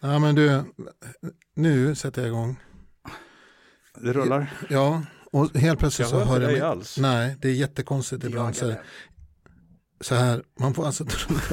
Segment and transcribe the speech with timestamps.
[0.00, 0.62] Ja, men du,
[1.54, 2.56] nu sätter jag igång.
[4.00, 4.52] Det rullar.
[4.68, 6.60] Ja, och helt plötsligt Jag så hör jag mig.
[6.60, 6.98] alls.
[6.98, 8.56] Nej, det är jättekonstigt ibland.
[8.56, 8.74] Så,
[10.00, 11.04] så här, man får alltså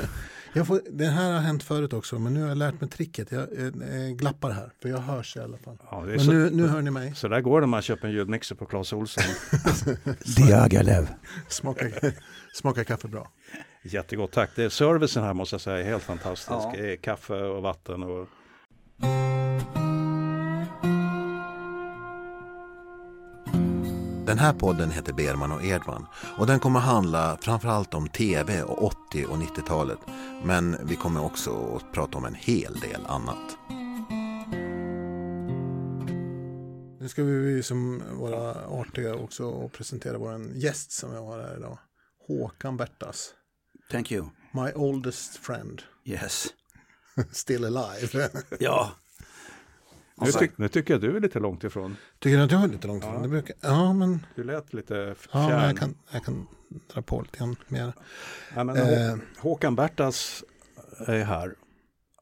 [0.54, 3.32] jag får, Det här har hänt förut också, men nu har jag lärt mig tricket.
[3.32, 5.78] Jag eh, eh, glappar här, för jag hörs i alla fall.
[5.92, 7.16] Ja, det är Men så, nu, nu hör ni mig.
[7.16, 9.24] så där går det när man köper en ljudmixer på Clas Ohlson.
[10.38, 11.08] Diagalev.
[11.48, 11.92] Smakar,
[12.54, 13.32] smakar kaffe bra.
[13.84, 14.50] Jättegott, tack.
[14.56, 16.50] Det är servicen här måste jag säga är helt fantastisk.
[16.50, 16.74] Ja.
[16.78, 18.28] Det är kaffe och vatten och
[24.28, 26.06] Den här podden heter Berman och Edman
[26.38, 30.00] och den kommer handla framförallt om tv och 80 och 90-talet.
[30.44, 33.58] Men vi kommer också att prata om en hel del annat.
[37.00, 41.58] Nu ska vi som vara artiga också och presentera vår gäst som vi har här
[41.58, 41.80] idag.
[42.28, 43.34] Håkan Bertas.
[43.92, 44.26] Thank you.
[44.52, 45.82] My oldest friend.
[46.06, 46.48] Yes.
[47.32, 48.30] Still alive.
[48.60, 48.92] Ja.
[50.22, 51.96] nu, ty, nu tycker jag du är lite långt ifrån.
[52.20, 53.22] Tycker du att jag är lite långt ifrån?
[53.22, 55.64] Det brukar, ja, men, Du lät lite f- ja, men fjärn.
[55.70, 56.48] jag, kan, jag kan
[56.94, 57.94] dra på lite grann mer.
[58.56, 58.84] Ja, men Eh.
[58.84, 60.44] Hå- Håkan Bertas
[61.08, 61.56] är här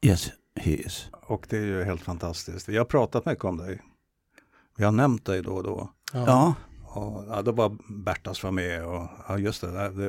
[0.02, 1.06] Yes, he is.
[1.12, 2.68] och det är ju helt fantastiskt.
[2.68, 3.82] Vi har pratat mycket om dig.
[4.76, 5.90] Vi har nämnt dig då och då.
[6.12, 6.24] Ja.
[6.26, 6.54] Ja.
[7.00, 10.08] Och, ja, då var Bertas var med och ja, just det, det,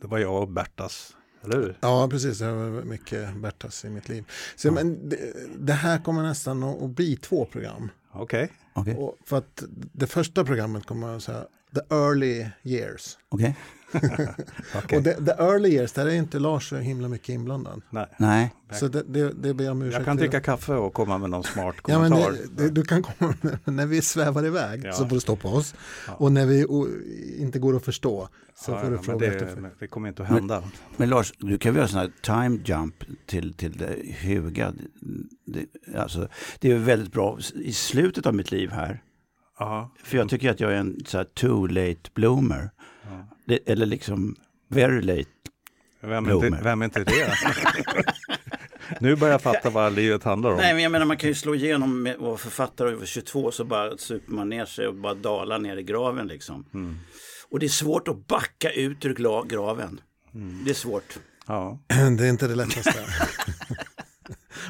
[0.00, 1.78] det var jag och Bertas, eller hur?
[1.80, 2.38] Ja, precis.
[2.38, 4.24] Det var mycket Bertas i mitt liv.
[4.56, 5.18] Så, men det,
[5.58, 7.90] det här kommer nästan att, bli två program.
[8.12, 8.94] Okej, Okej.
[8.96, 13.18] Och för att det första programmet kommer att säga The Early Years.
[13.28, 13.56] Okej.
[14.76, 14.98] Okej.
[14.98, 17.82] Och the, the Early Years, där är inte Lars så himla mycket inblandad.
[17.90, 18.06] Nej.
[18.16, 18.54] Nej.
[18.72, 21.30] Så det, det, det ber jag om ursäkt Jag kan dricka kaffe och komma med
[21.30, 22.32] någon smart Ja, men kommentar.
[22.32, 24.92] det, det, du kan komma när vi svävar iväg Ja.
[24.92, 25.74] så får du stoppa oss.
[26.06, 26.12] Ja.
[26.14, 26.86] Och när vi o,
[27.38, 29.60] inte går att förstå så Ja, får du ja, men fråga det, efter.
[29.60, 30.62] men det kommer inte att hända.
[30.96, 32.94] Men Lars, du kan väl göra sån här time jump
[33.26, 34.72] till, till det höga.
[35.46, 35.66] Det,
[35.98, 36.28] alltså,
[36.60, 39.02] det är väldigt bra i slutet av mitt liv här.
[39.58, 42.70] Ja, För jag tycker att jag är en så här too late bloomer.
[43.66, 44.36] Eller liksom
[44.68, 45.28] very late.
[46.00, 47.34] Vem, är inte, vem är inte det?
[49.00, 50.56] nu börjar jag fatta vad livet handlar om.
[50.56, 53.64] Nej, men jag menar man kan ju slå igenom med vara författare över 22 så
[53.64, 56.64] bara super man ner sig och bara dalar ner i graven liksom.
[56.74, 56.98] Mm.
[57.50, 60.00] Och det är svårt att backa ut ur graven.
[60.64, 61.18] Det är svårt.
[61.46, 61.78] Ja.
[62.18, 62.94] Det är inte det lättaste.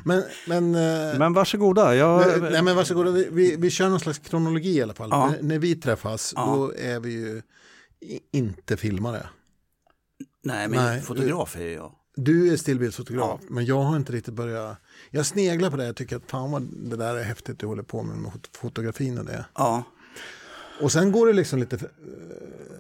[0.05, 1.95] men, men, eh, Men varsågoda.
[1.95, 5.09] Jag, nej, men varsågoda, vi, vi, vi kör någon slags kronologi i alla fall.
[5.13, 5.31] Ja.
[5.31, 6.47] När, när vi träffas, Ja.
[6.47, 7.43] då är vi ju
[8.33, 9.27] inte filmare.
[10.43, 11.95] Nej, men Nej, fotograf är jag.
[12.17, 14.77] Du är stillbildsfotograf, men jag har inte riktigt börjat.
[15.11, 17.83] Jag sneglar på det, jag tycker att fan vad det där är häftigt du håller
[17.83, 19.45] på med, med fot- fotografin och det.
[19.55, 19.83] Ja,
[20.81, 21.79] Och sen går det liksom lite,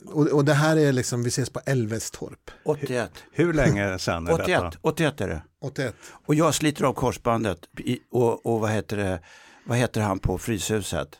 [0.07, 3.11] och, och det här är liksom, vi ses på Älvestorp, 81.
[3.33, 4.73] hur länge sedan är 81, detta?
[4.81, 5.43] 81 är det.
[5.61, 5.95] 81.
[6.11, 9.21] Och jag sliter av korsbandet i, och, och vad heter det,
[9.65, 11.19] vad heter han på Fryshuset?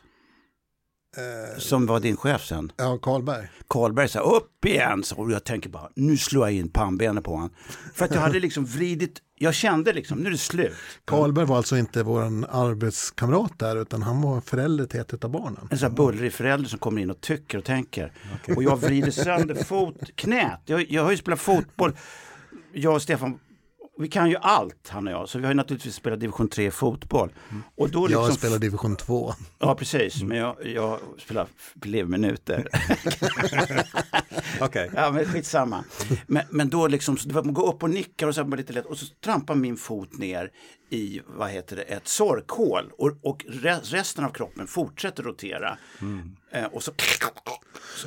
[1.17, 2.71] Eh, Som var din chef sen.
[2.77, 3.47] ja, Karlberg.
[3.67, 7.31] Karlberg sa upp igen, så och jag tänker bara, nu slår jag in pannbenet på
[7.31, 7.49] honom.
[7.93, 10.73] För att jag hade liksom vridit, jag kände liksom, nu är det slut.
[11.05, 15.67] Karlberg var alltså inte vår arbetskamrat där, utan han var förälder till ett av barnen.
[15.71, 18.11] En sån här bullrig förälder som kommer in och tycker och tänker.
[18.55, 20.61] Och jag vrider sönder fot, knät.
[20.65, 21.97] Jag, jag har ju spelat fotboll.
[22.73, 23.39] Jag och Stefan,
[23.99, 25.29] vi kan ju allt han och jag.
[25.29, 27.33] Så vi har naturligtvis spelat division 3 fotboll.
[27.75, 29.33] Och då liksom, Jag spelar division 2.
[29.59, 31.47] Ja precis, men jag, jag spelar
[31.85, 32.67] elevminuter.
[34.61, 34.91] Okej.
[34.95, 35.83] ja men skitsamma.
[36.27, 38.55] Men, men då liksom, så det var, man går upp och nickar och så bara
[38.55, 38.85] lite lätt.
[38.85, 40.51] Och så trampar min fot ner
[40.89, 42.91] i, vad heter det, ett sorkhål.
[42.97, 45.77] Och, och re, resten av kroppen fortsätter rotera.
[46.51, 46.91] Eh, och så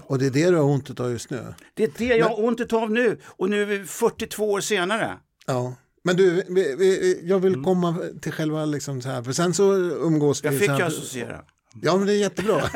[0.02, 1.54] Och det är det du har ont av just nu.
[1.74, 5.18] Det är det jag har ont av nu och nu är vi 42 år senare.
[5.46, 5.74] Ja.
[6.02, 9.74] Men du, vi, vi, jag vill komma till själva liksom så här, för sen så
[9.78, 10.58] umgås Jag vi.
[10.58, 11.44] fick så här, associera.
[11.82, 12.60] Ja, men det är jättebra.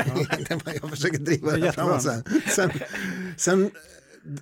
[0.82, 2.22] jag försöker driva det, Det är framåt sen.
[2.54, 2.70] Sen,
[3.36, 3.70] sen,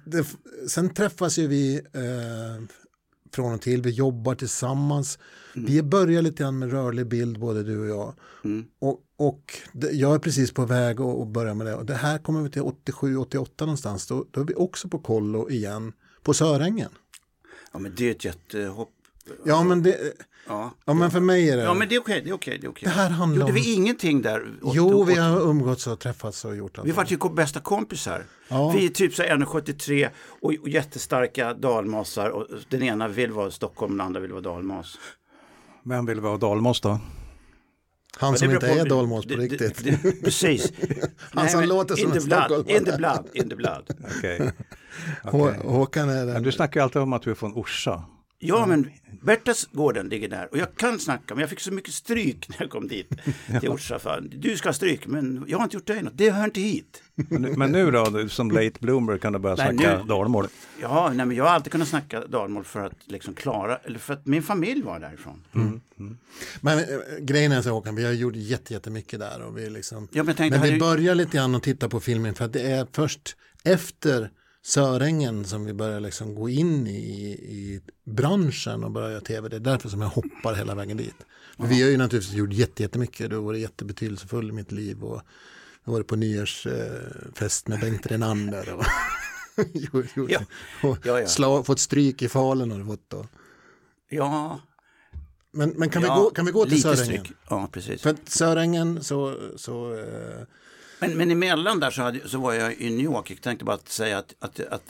[0.04, 0.26] det,
[0.68, 2.64] sen träffas ju vi eh,
[3.34, 5.18] från och till, vi jobbar tillsammans.
[5.54, 8.14] Vi börjar lite grann med rörlig bild, både du och jag.
[8.78, 11.74] Och, och det, jag är precis på väg att, att börja med det.
[11.74, 14.06] Och det här kommer vi till 87-88 någonstans.
[14.06, 15.92] Då, då är vi också på kollo igen,
[16.22, 16.90] på Sörängen.
[17.74, 18.90] Ja men det är ett jättehopp.
[19.44, 20.12] Ja, men, det,
[20.48, 20.70] Ja.
[20.84, 21.62] ja, men för mig är det...
[21.62, 22.58] Ja men det är okej, det är okej.
[22.60, 22.84] Det, är okej.
[22.88, 24.46] Det här handlar Gjorde om- vi ingenting där?
[24.62, 26.88] Jo, vi har umgåtts och träffats och gjort allt.
[26.88, 28.24] Vi var ju bästa kompisar.
[28.48, 28.70] Ja.
[28.76, 30.08] Vi är typ så här 1,73
[30.40, 32.30] och, och jättestarka dalmasar.
[32.30, 34.98] Och den ena vill vara Stockholm, den andra vill vara dalmas.
[35.82, 37.00] Vem vill vara dalmas då?
[38.16, 39.84] Han som inte beror är på- dalmas på det- det- riktigt.
[40.02, 40.72] det- Precis.
[41.30, 42.76] Han som men låter som en stockholmare.
[42.76, 43.90] In the blood, in the blood.
[44.18, 44.50] Okej.
[45.24, 46.42] Hå- Håkan är den.
[46.42, 48.04] Du snackar ju alltid om att du är från Orsa.
[48.38, 48.90] Ja, men
[49.22, 52.70] Bertasgården ligger där och jag kan snacka, men jag fick så mycket stryk när jag
[52.70, 53.08] kom dit
[53.60, 54.30] till ortsaffären.
[54.36, 56.12] Du ska ha stryk, men jag har inte gjort dig något.
[56.18, 57.02] Det hör inte hit.
[57.16, 60.46] Men, nu- men då, som late bloomer kan du börja Nej, snacka nu- dalmål.
[60.80, 64.14] Ja, nej, men jag har alltid kunnat snacka dalmål för att liksom klara, eller för
[64.14, 65.42] att min familj var därifrån.
[66.60, 66.84] Men äh,
[67.20, 69.42] grejen är så Håkan, vi har gjort jätte- jättemycket där.
[69.42, 72.34] Och vi liksom, Ja, men tänkte, men vi börjar lite grann att titta på filmen
[72.34, 74.30] för att det är först efter
[74.62, 79.48] Sörängen som vi börjar liksom gå in i, i branschen och börja göra tv.
[79.48, 81.14] Det är därför som jag hoppar hela vägen dit.
[81.56, 83.30] För vi har ju naturligtvis gjort jätte- jättemycket.
[83.30, 85.02] Det har varit jättebetydelsefull i mitt liv.
[85.04, 85.22] Och
[85.84, 88.74] jag varit på nyårsfest med Bengt Renander.
[88.74, 88.84] Och,
[89.72, 90.40] gjort- gjort- Ja.
[90.82, 91.26] och Ja, ja.
[91.26, 93.26] Slå, fått stryk i Falun har du fått då.
[94.08, 94.60] Ja,
[95.52, 97.04] Men, men kan, vi gå, kan vi gå till Sörängen?
[97.24, 97.32] stryk.
[97.50, 98.02] Ja, precis.
[98.02, 100.46] För Sörängen så, så eh,
[101.00, 103.30] Men, men emellan där så, hade, så var jag i New York.
[103.30, 104.82] Jag tänkte bara att säga att, att, att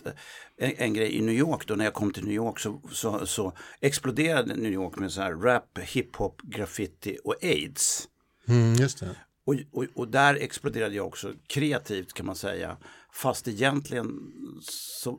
[0.58, 3.26] en, en grej i New York då när jag kom till New York så, så,
[3.26, 8.08] så exploderade New York med så här rap, hiphop, graffiti och aids.
[8.48, 9.16] mm, just det.
[9.46, 12.76] Och, och, och där exploderade jag också kreativt kan man säga.
[13.12, 14.20] Fast egentligen
[14.62, 15.18] så,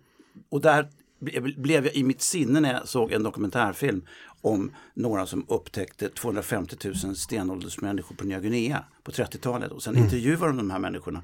[0.49, 0.89] och där
[1.21, 4.01] ble- blev jag i mitt sinne när jag såg en dokumentärfilm
[4.41, 6.75] om några som upptäckte 250
[7.05, 11.23] 000 stenåldersmänniskor på Nya Guinea på 30-talet och sen intervjuade de de här människorna.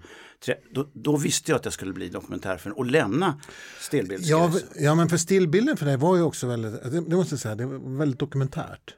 [0.73, 4.63] Då, då visste jag att jag skulle bli dokumentärfilm och lämna Ja, stillbildsgrejs.
[4.79, 7.55] ja, men för stillbilden för dig var ju också väldigt, det, det måste jag säga,
[7.55, 8.95] det var väldigt dokumentärt.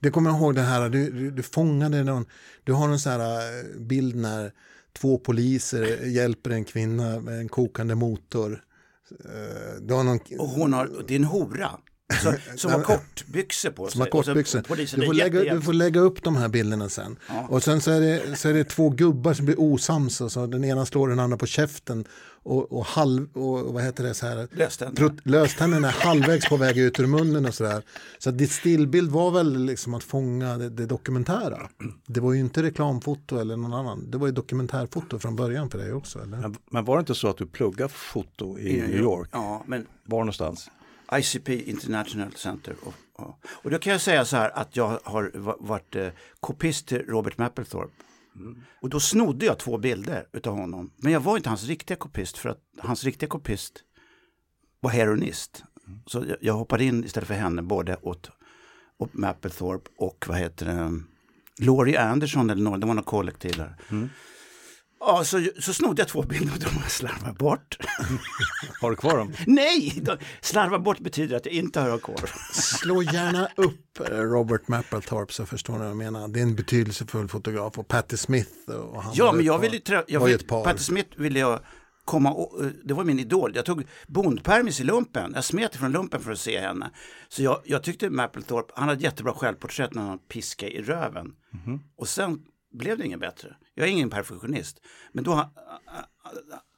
[0.00, 2.26] Det kommer jag ihåg det här, du, du, du fångade någon,
[2.64, 4.52] du har en sån här eh, bild när
[4.92, 8.62] två poliser hjälper en kvinna med en kokande motor.
[9.24, 11.70] Eh, du har någon, Och hon har, det är en hora.
[12.22, 14.18] Så, som har kortbyxor på som har sig.
[14.18, 14.60] Och så kortbyxor.
[14.62, 17.16] polisen, Du får, lägga, jätte- du får lägga upp de här bilderna sen.
[17.28, 17.46] Ja.
[17.50, 20.46] Och sen så är, det, så är det två gubbar som blir osams och så
[20.46, 22.04] den ena slår den andra på käften
[22.42, 25.02] och, och, halv, och vad heter det så här, Löständer.
[25.02, 27.82] Trott- löständerna är halvvägs på väg ut ur munnen och sådär.
[28.18, 31.68] Så att ditt stillbild var väl liksom att fånga det, det dokumentära.
[32.06, 34.10] Det var ju inte reklamfoto eller någon annan.
[34.10, 36.18] Det var ju dokumentärfoto från början för dig också.
[36.22, 36.36] Eller?
[36.38, 39.28] Men, men var det inte så att du pluggade foto i New York?
[39.32, 40.70] Ja, men Var någonstans?
[41.12, 42.76] ICP International Center.
[42.82, 46.08] Och, och, och då kan jag säga så här att jag har va- varit eh,
[46.40, 47.92] kopist till Robert Mapplethorpe.
[48.80, 50.90] Och då snodde jag två bilder utav honom.
[50.96, 53.72] Men jag var inte hans riktiga kopist för att hans riktiga kopist
[54.80, 55.64] var heroinist.
[56.06, 58.30] Så jag, jag hoppade in istället för henne både åt,
[58.98, 61.00] åt Mapplethorpe och vad heter det,
[61.64, 63.76] Laurie Anderson eller någon, det var något kollektiv där.
[65.00, 67.76] Ja, så, så snodde jag två bilder och de har jag slarvat bort.
[68.80, 69.32] Har du kvar dem?
[69.46, 72.30] Nej, de- slarva bort betyder att jag inte har kvar.
[72.52, 76.28] Slå gärna upp eh, Robert Mapplethorpe så förstår ni vad jag menar.
[76.28, 78.70] Det är en betydelsefull fotograf och Patti Smith.
[78.70, 80.64] Och han Ja, men jag ville trä- jag var ju vill, ett par.
[80.64, 81.60] Patti Smith ville jag
[82.04, 83.52] komma och, eh, det var min idol.
[83.54, 85.32] Jag tog bondpermis i lumpen.
[85.34, 86.90] Jag smet från lumpen för att se henne.
[87.28, 91.26] Så jag, jag tyckte Mapplethorpe, han hade jättebra självporträtt när han piskade i röven.
[91.52, 91.80] Mhm.
[91.98, 92.38] Och sen
[92.72, 93.56] blev det inget bättre.
[93.78, 94.80] Jag är ingen perfektionist.
[95.12, 95.50] Men då,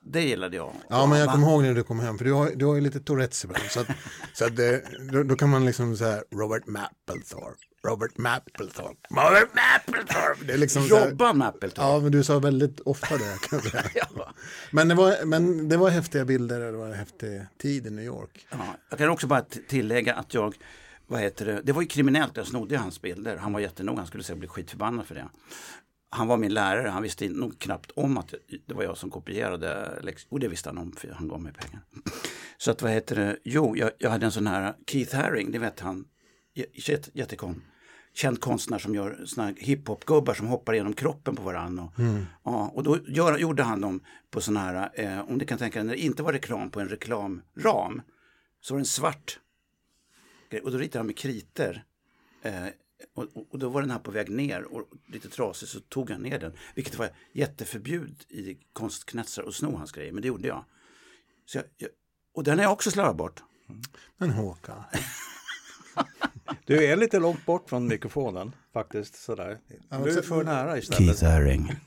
[0.05, 0.73] det gillade jag.
[0.89, 2.81] Ja, men jag kommer ihåg när du kom hem, för du har, du har ju
[2.81, 3.65] lite Tourettes ibland.
[3.65, 3.87] Så, att,
[4.35, 10.45] så att det, då, då kan man liksom säga Robert Mapplethorpe, Robert Mapplethorpe, Robert Mapplethorpe.
[10.45, 11.83] Det är liksom så här, Robban Mapplethorpe.
[11.83, 13.39] Ja, men du sa väldigt ofta det.
[13.49, 13.83] Kan jag säga.
[14.17, 14.35] Ja.
[14.73, 17.91] men, det var, men det var häftiga bilder och det var en häftig tid i
[17.91, 18.47] New York.
[18.51, 18.59] Ja,
[18.91, 20.55] jag kan också bara tillägga att jag,
[21.07, 23.37] vad heter det, det var ju kriminellt, jag snodde hans bilder.
[23.37, 25.29] Han var jättenoga, han skulle säkert bli skitförbannad för det.
[26.11, 28.35] Han var min lärare, han visste nog knappt om att
[28.67, 29.99] det var jag som kopierade.
[30.03, 31.81] lex- Och det visste han om, för han gav mig pengar.
[32.59, 35.59] Så att vad heter det, jo, jag, jag hade en sån här Keith Haring, det
[35.59, 36.05] vet han,
[36.75, 37.63] jätte- jättekon.
[38.15, 41.83] Känd konstnär som gör såna här hiphop-gubbar som hoppar genom kroppen på varandra.
[41.85, 41.93] Och,
[42.45, 44.01] ja, och då gör, gjorde han dem
[44.31, 46.81] på såna här, eh, om ni kan tänka er, när det inte var reklam på
[46.81, 48.03] en reklamram,
[48.61, 49.41] så var det en svart
[50.51, 50.61] grej.
[50.63, 51.85] Och då ritade han med kriter.
[52.43, 52.67] Eh,
[53.15, 56.21] och, och- då var den här på väg ner och lite trasig så tog han
[56.23, 56.53] ner den.
[56.75, 60.65] Vilket var jätteförbjud i konstkretsar att sno hans grejer, men det gjorde jag.
[61.47, 61.91] Så jag, jag
[62.35, 63.43] och den har jag också slarvat bort.
[64.17, 64.83] Men Håkan,
[66.65, 69.15] Du är lite långt bort från mikrofonen faktiskt.
[69.23, 69.59] Sådär.
[70.05, 71.21] Du är för nära istället.
[71.21, 71.73] Haring.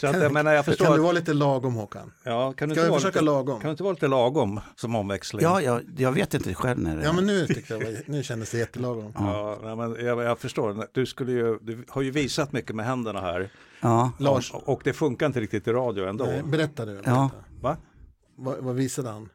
[0.00, 2.12] Så att, jag menar, jag förstår kan du att, vara lite lagom Håkan?
[2.22, 3.60] ja, kan du Ska inte vara försöka lite, lagom?
[3.60, 5.42] Kan du inte vara lite lagom som omväxling?
[5.42, 8.22] Ja, jag, jag vet inte själv när det Ja, men nu tyckte jag, var- nu
[8.22, 9.12] kändes det jättelagom.
[9.14, 10.86] Ja, men jag, jag förstår.
[10.92, 13.50] Du, skulle ju, du har ju visat mycket med händerna här.
[13.80, 14.12] Ja.
[14.18, 16.24] Lars, Och, och det funkar inte riktigt i radio ändå.
[16.24, 16.92] nej, berätta du.
[16.92, 17.10] Berätta.
[17.10, 17.30] Ja.
[17.60, 17.76] Va?
[18.36, 19.28] Vad, vad visade han?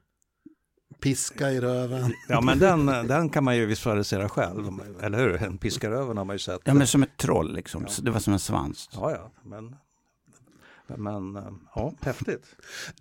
[1.01, 2.13] Piska i röven.
[2.29, 4.69] Ja, men den, den kan man ju visualisera själv.
[5.01, 5.43] Eller hur?
[5.43, 6.61] En piskaröven har man ju sett.
[6.63, 7.87] ja, men som ett troll liksom.
[7.87, 8.89] Så Det var som en svans.
[8.93, 9.31] Ja, ja.
[9.45, 9.75] Men
[10.87, 11.43] Men eh,
[11.75, 12.45] ja, häftigt.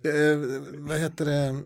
[0.03, 1.59] Eh, vad heter det?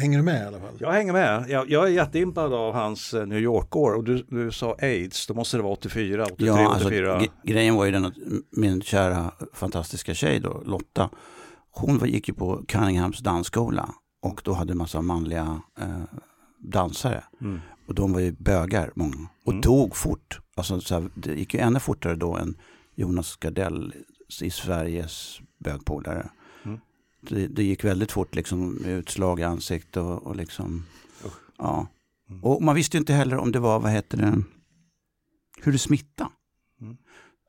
[0.00, 0.74] Hänger du med i alla fall?
[0.78, 1.44] Jag hänger med.
[1.48, 5.34] Jag, jag är jätteimpad av hans eh, New York-år och du, du sa aids, då
[5.34, 7.20] måste det vara 84, 83, Ja, alltså, 84.
[7.22, 8.14] ge- grejen var ju den att
[8.50, 11.10] min kära fantastiska tjej då, Lotta,
[11.70, 16.02] hon var, gick ju på Cunninghams dansskola och då hade en massa manliga eh,
[16.58, 17.24] dansare.
[17.40, 17.60] Mm.
[17.88, 19.60] Och de var ju bögar många och Mm.
[19.60, 20.40] dog fort.
[20.56, 22.54] Alltså, så här, det gick ju ännu fortare då än
[22.94, 23.94] Jonas Gardell
[24.42, 26.30] i Sveriges bögpolare.
[26.64, 26.80] Mm.
[27.20, 30.84] Det, det gick väldigt fort liksom utslag i ansiktet och, och liksom,
[31.26, 31.32] Usch.
[31.58, 31.86] ja.
[32.28, 32.44] Mm.
[32.44, 34.42] Och man visste ju inte heller om det var, vad heter det,
[35.62, 36.30] hur det smittade.
[36.80, 36.96] Mm.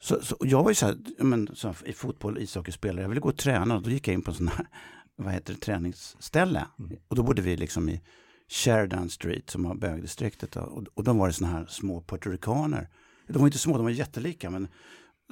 [0.02, 3.22] Så, så jag var ju så här, men, så här, i fotboll, ishockeyspelare, jag ville
[3.22, 4.68] gå och träna och då gick jag in på en sån här,
[5.16, 6.66] vad heter det, träningsställe.
[6.80, 6.98] Mm.
[7.08, 8.02] Och då bodde vi liksom i
[8.50, 10.56] Sheridan Street som var bögdistriktet.
[10.56, 12.90] Och, och då var det såna här små puertoricaner.
[13.28, 14.50] De var inte små, de var jättelika.
[14.50, 14.68] Men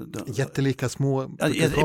[0.05, 1.27] de, Jättelika små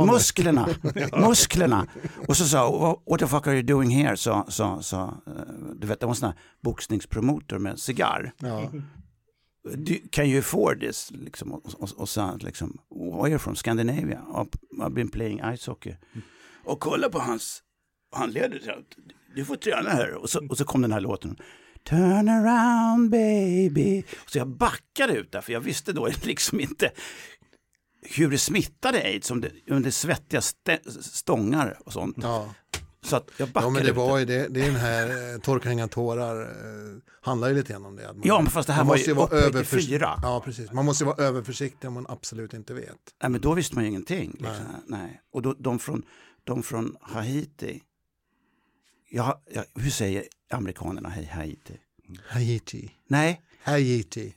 [0.06, 0.68] musklerna,
[1.28, 1.86] musklerna.
[2.28, 2.70] Och så sa
[3.06, 4.16] what, the fuck are you doing here?
[4.16, 5.14] Så, så, så,
[5.80, 8.32] du vet, det var en sån här boxningspromotor med cigarr.
[8.38, 8.70] Ja.
[10.10, 11.10] Can you afford this?
[11.10, 13.56] Liksom, och, och, och sa liksom, where are you from?
[13.56, 14.22] Scandinavia?
[14.28, 14.44] "Oh,
[14.80, 15.94] I've been playing ice hockey.
[16.64, 17.62] Och kolla på hans
[18.14, 18.60] handleder.
[19.36, 20.14] Du får träna här.
[20.14, 21.36] Och så, och så kom den här låten.
[21.84, 24.02] Turn around baby.
[24.26, 26.90] Så jag backade ut där för jag visste då liksom inte
[28.10, 32.16] hur det smittade aids, om det, om det svettiga stä, stångar och sånt.
[32.22, 32.54] Ja.
[33.02, 35.40] Så att jag backade ja, men det var ju det, det är den här eh,
[35.40, 38.06] Torka hänga tårar eh, handlar ju lite grann om det.
[38.06, 40.18] Man, Ja, men fast det här var måste ju vara överförs- fyra.
[40.22, 40.72] Ja, precis.
[40.72, 42.90] Man måste ju vara överförsiktig om man absolut inte vet.
[43.22, 44.30] Nej, men då visste man ju ingenting.
[44.30, 44.64] Liksom.
[44.86, 44.98] Nej.
[45.02, 45.20] Nej.
[45.32, 46.02] Och då, de, från,
[46.44, 47.82] de från Haiti,
[49.10, 51.76] ja, ja, hur säger amerikanerna hej Haiti?
[52.28, 52.90] Haiti.
[53.08, 54.34] Nej, Haiti.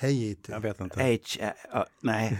[0.00, 0.52] Haiti.
[0.52, 1.02] Jag vet inte.
[1.02, 2.38] H, ä, nej.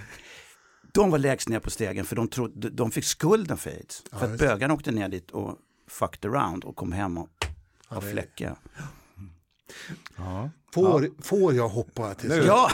[0.92, 4.02] De var lägst ner på stegen för de, trodde, de fick skulden för aids.
[4.12, 5.57] Ja, för att bögarna åkte ner dit och
[5.88, 7.28] fucked around och kom hem och
[7.90, 8.57] Ja, är- fläckar.
[10.16, 10.50] Ja.
[10.75, 12.45] Får, får jag hoppa till slut?
[12.47, 12.71] Ja,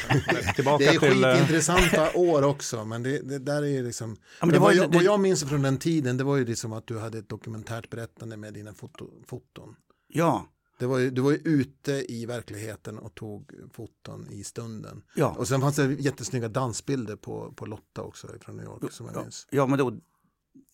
[0.54, 1.24] Tillbaka Det är till...
[1.24, 4.16] eh, skitintressanta år också, men det, det där är liksom...
[4.40, 6.44] men det vad, ju- jag, det- vad jag minns från den tiden, det var ju
[6.44, 9.74] liksom att du hade ett dokumentärt berättande med dina foto, foton.
[10.08, 10.46] ja,
[10.78, 15.02] Det var ju, du var ju ute i verkligheten och tog foton i stunden.
[15.14, 15.34] ja.
[15.38, 19.16] Och sen fanns det jättesnygga dansbilder på, på Lotta också från New York som jag
[19.16, 19.46] Ja, minns.
[19.50, 19.96] ja men då,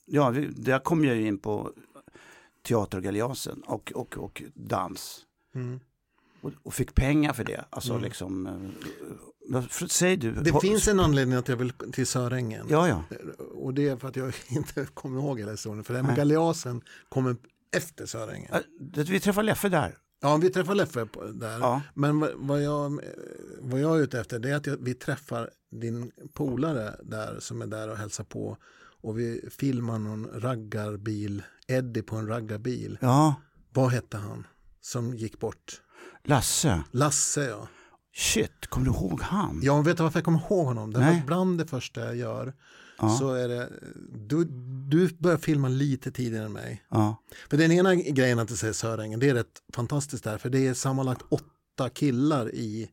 [0.05, 1.73] ja, där kom jag ju in på
[2.63, 2.99] teater
[3.67, 5.21] och och, och, dans.
[5.55, 5.81] Mm.
[6.41, 7.65] Och, och fick pengar för det.
[7.71, 8.05] Alltså Mm.
[8.05, 8.47] liksom,
[9.53, 10.33] eh, för- säg du.
[10.33, 12.67] Det På- finns en anledning att jag vill till Sörängen.
[12.71, 13.05] Ja, ja.
[13.55, 15.85] Och det är för att jag inte kommer ihåg hela historien.
[15.85, 16.17] För det här med Nej.
[16.19, 17.37] galeasen kommer
[17.77, 18.07] efter
[18.81, 19.99] det- Vi träffade Leffe där.
[20.23, 21.59] Ja, vi träffar Leffe där.
[21.59, 21.81] Ja.
[21.95, 23.01] Men vad, jag,
[23.61, 27.63] vad jag är ute efter det är att jag, vi träffar din polare där som
[27.63, 28.57] är där och hälsar på.
[29.03, 32.99] Och vi filmar någon raggarbil, Eddie på en raggarbil.
[33.01, 33.35] Ja,
[33.73, 34.47] Vad hette han
[34.81, 35.81] som gick bort?
[36.25, 36.83] Lasse.
[36.91, 37.69] Lasse ja.
[38.17, 39.61] Shit, kommer du ihåg han?
[39.63, 40.91] Jag vet varför jag kommer ihåg honom.
[40.91, 41.19] Nej.
[41.21, 42.55] att bland det första jag gör
[42.99, 43.17] Ja.
[43.19, 43.73] så är det,
[44.27, 44.45] du,
[44.89, 46.83] du börjar filma lite tidigare än mig.
[46.89, 47.23] ja.
[47.51, 50.67] För den ena grejen att du säger Sörängen, det är rätt fantastiskt där, för det
[50.67, 52.91] är sammanlagt åtta killar i,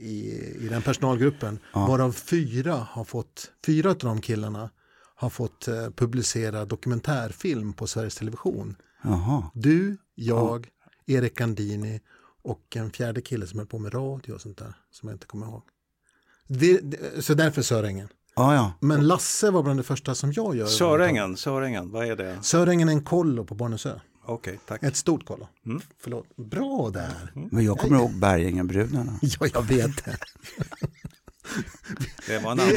[0.00, 0.14] i,
[0.64, 1.86] i den personalgruppen, Ja.
[1.86, 4.70] varav fyra har fått, fyra av de killarna
[5.14, 8.76] har fått eh, publicera dokumentärfilm på Sveriges Television.
[9.02, 9.50] Jaha.
[9.54, 10.68] Du, jag,
[11.06, 12.00] Erik Gandini
[12.42, 15.26] och en fjärde kille som höll på med radio och sånt där, som jag inte
[15.26, 15.62] kommer ihåg.
[16.46, 18.08] Det, det, så därför Sörängen.
[18.34, 18.72] Ja, ja.
[18.80, 20.66] Men Lasse var bland det första som jag gör.
[20.66, 22.38] Sörängen, Sörängen, vad är det?
[22.42, 24.00] Sörängen är en kollo på Barnösö.
[24.24, 24.82] Okej, tack.
[24.82, 25.48] Ett stort kollo.
[25.66, 25.82] Mm.
[26.02, 26.36] Förlåt.
[26.36, 27.32] Bra där.
[27.50, 29.18] Men jag kommer ihåg Bergängenbrudarna.
[29.22, 30.16] Ja, jag vet det.
[32.26, 32.74] Det var en annan,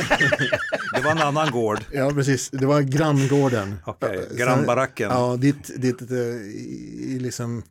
[0.95, 1.79] det var en annan gård.
[1.91, 2.49] Ja, precis.
[2.49, 3.75] Det var granngården.
[3.85, 5.09] Okej, Ja, grannbaracken.
[5.11, 6.07] Ja, dit, dit eh,
[7.21, 7.63] liksom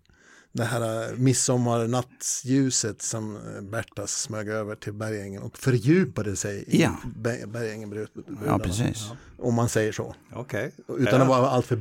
[0.56, 6.82] det här eh, midsommarnattsljuset som eh, Bertas smög över till Bergängen och fördjupade sig i
[6.82, 6.96] Ja.
[7.16, 8.38] Be- Bergängenbrudarna.
[8.46, 9.04] Ja, precis.
[9.38, 10.14] Om man säger så.
[10.34, 11.23] Okej, Utan Ja.
[11.23, 11.76] att vara alltför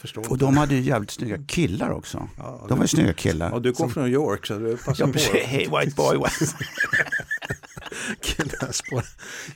[0.00, 0.30] förstår.
[0.30, 2.28] Och de hade ju jävligt snygga killar också.
[2.38, 3.50] Ja, De var ju snygga killar.
[3.50, 5.18] och du kom från New York så du passar Ja, på.
[5.38, 6.16] Hey white boy.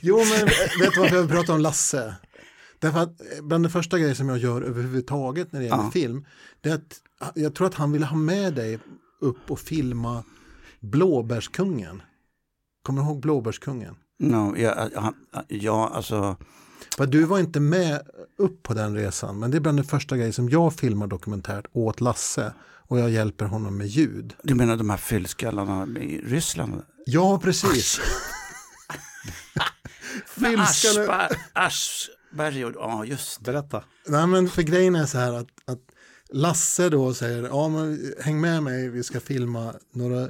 [0.01, 2.15] Jo, men vet du varför jag pratar om Lasse?
[2.79, 5.91] Därför att eh, bland det första grejer som jag gör överhuvudtaget när det gäller Ja.
[5.91, 6.25] film,
[6.61, 7.01] det är att
[7.35, 8.79] jag tror att han ville ha med dig
[9.21, 10.23] upp och filma
[10.79, 12.01] Blåbärskungen.
[12.83, 13.95] Kommer du ihåg Blåbärskungen?
[14.19, 15.13] No, ja, han,
[15.47, 16.35] ja, alltså.
[16.97, 18.01] För du var inte med
[18.37, 21.65] upp på den resan, men det är bland det första grejer som jag filmar dokumentärt
[21.71, 22.53] åt Lasse
[22.87, 24.35] och jag hjälper honom med ljud.
[24.43, 26.81] Du menar de här fyllskallarna i Ryssland?
[27.05, 27.99] Ja, precis.
[31.53, 33.51] Asch, Aschberg och, ja just det.
[33.51, 33.83] Berätta.
[34.07, 35.81] Nej, men för grejen är så här att, att
[36.29, 40.29] Lasse då säger, ja men häng med mig, vi ska filma några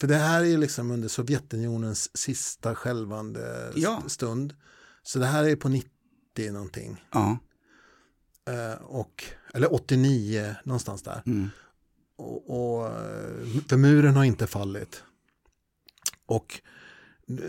[0.00, 4.02] för det här är liksom under Sovjetunionens sista skälvande Ja.
[4.06, 4.54] stund.
[5.02, 5.90] Så det här är på 90
[6.52, 7.04] någonting.
[7.12, 7.38] Ja.
[8.48, 11.22] Eh, och, eller 89, någonstans där.
[11.26, 11.50] Mm.
[12.16, 12.92] Och, och,
[13.68, 15.02] för muren har inte fallit.
[16.26, 16.60] Och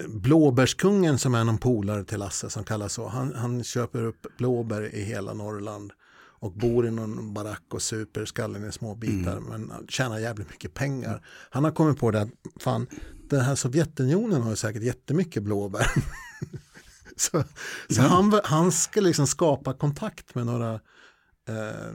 [0.09, 4.95] Blåbärskungen som är någon polare till Lasse som kallas så, han, han köper upp blåbär
[4.95, 5.91] i hela Norrland
[6.39, 10.73] och bor i någon barack och super skallen i små bitar men tjänar jävligt mycket
[10.73, 11.25] pengar.
[11.49, 12.29] Han har kommit på det att
[12.59, 12.87] fan,
[13.29, 15.87] den här Sovjetunionen har ju säkert jättemycket blåbär.
[17.15, 17.43] så
[17.89, 20.73] så han, han ska liksom skapa kontakt med några
[21.49, 21.93] eh,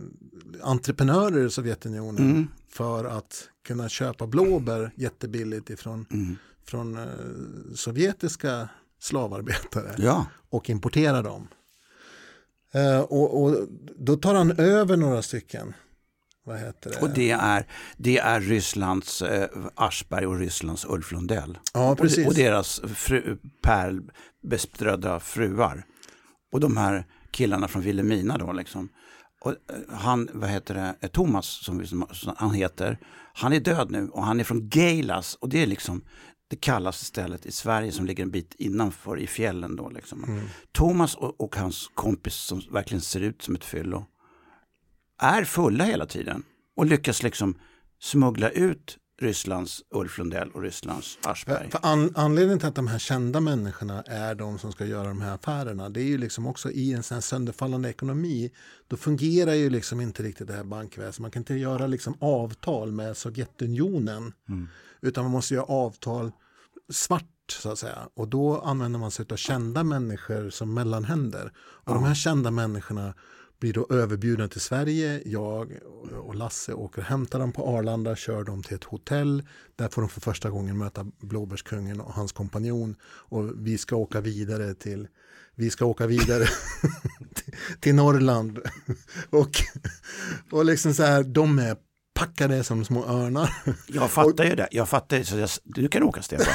[0.62, 2.48] entreprenörer i Sovjetunionen Mm.
[2.68, 6.36] för att kunna köpa blåbär jättebilligt ifrån Mm.
[6.66, 7.04] Från eh,
[7.74, 8.68] sovjetiska
[9.00, 10.26] slavarbetare Ja.
[10.50, 11.48] och importera dem.
[12.74, 13.56] Eh, och, och
[13.98, 15.74] då tar han över några stycken.
[16.44, 17.00] Vad heter det?
[17.00, 17.66] Och det är,
[17.96, 21.58] det är Rysslands eh, Aschberg och Rysslands Ulf Lundell.
[21.74, 22.16] ja, Och, precis.
[22.16, 25.84] de- och deras fru, pärlbeströdda fruar.
[26.52, 28.88] Och de här killarna från Vilhelmina då liksom.
[29.40, 29.56] Och eh,
[29.96, 31.86] han, vad heter det, Thomas som
[32.36, 32.98] han heter,
[33.34, 36.04] han är död nu och han är från Geilas och det är liksom
[36.52, 40.24] det kallaste stället i Sverige som ligger en bit innanför i fjällen då liksom.
[40.24, 40.44] Mm.
[40.72, 44.06] Thomas och, och hans kompis som verkligen ser ut som ett fyllo
[45.18, 46.42] är fulla hela tiden
[46.76, 47.58] och lyckas liksom
[48.00, 51.70] smuggla ut Rysslands Ulf Lundell och Rysslands Aschberg.
[51.70, 55.20] För an, anledningen till att de här kända människorna är de som ska göra de
[55.20, 58.50] här affärerna, det är ju liksom också i en sån här sönderfallande ekonomi,
[58.88, 61.18] då fungerar ju liksom inte riktigt det här bankväsendet.
[61.18, 64.32] Man kan inte göra liksom avtal med Sovjetunionen,
[65.02, 66.32] utan man måste göra avtal
[66.92, 68.08] svart så att säga.
[68.14, 71.52] Och då använder man sig av kända människor som mellanhänder.
[71.58, 73.14] Och de här kända människorna
[73.60, 75.22] blir då överbjudna till Sverige.
[75.24, 75.78] Jag
[76.22, 79.42] och Lasse åker och hämtar dem på Arlanda, kör dem till ett hotell.
[79.76, 82.96] Där får de för första gången möta Blåbärskungen och hans kompanjon.
[83.04, 85.08] Och vi ska åka vidare till
[85.54, 86.46] vi ska åka vidare
[87.34, 88.58] till, till Norrland.
[89.30, 89.50] och,
[90.50, 91.76] och liksom så här, de är
[92.14, 93.50] packade som små örnar.
[93.86, 94.68] Jag fattar ju det.
[94.70, 95.24] Jag fattar ju.
[95.24, 96.46] Så jag, du kan åka Stefan.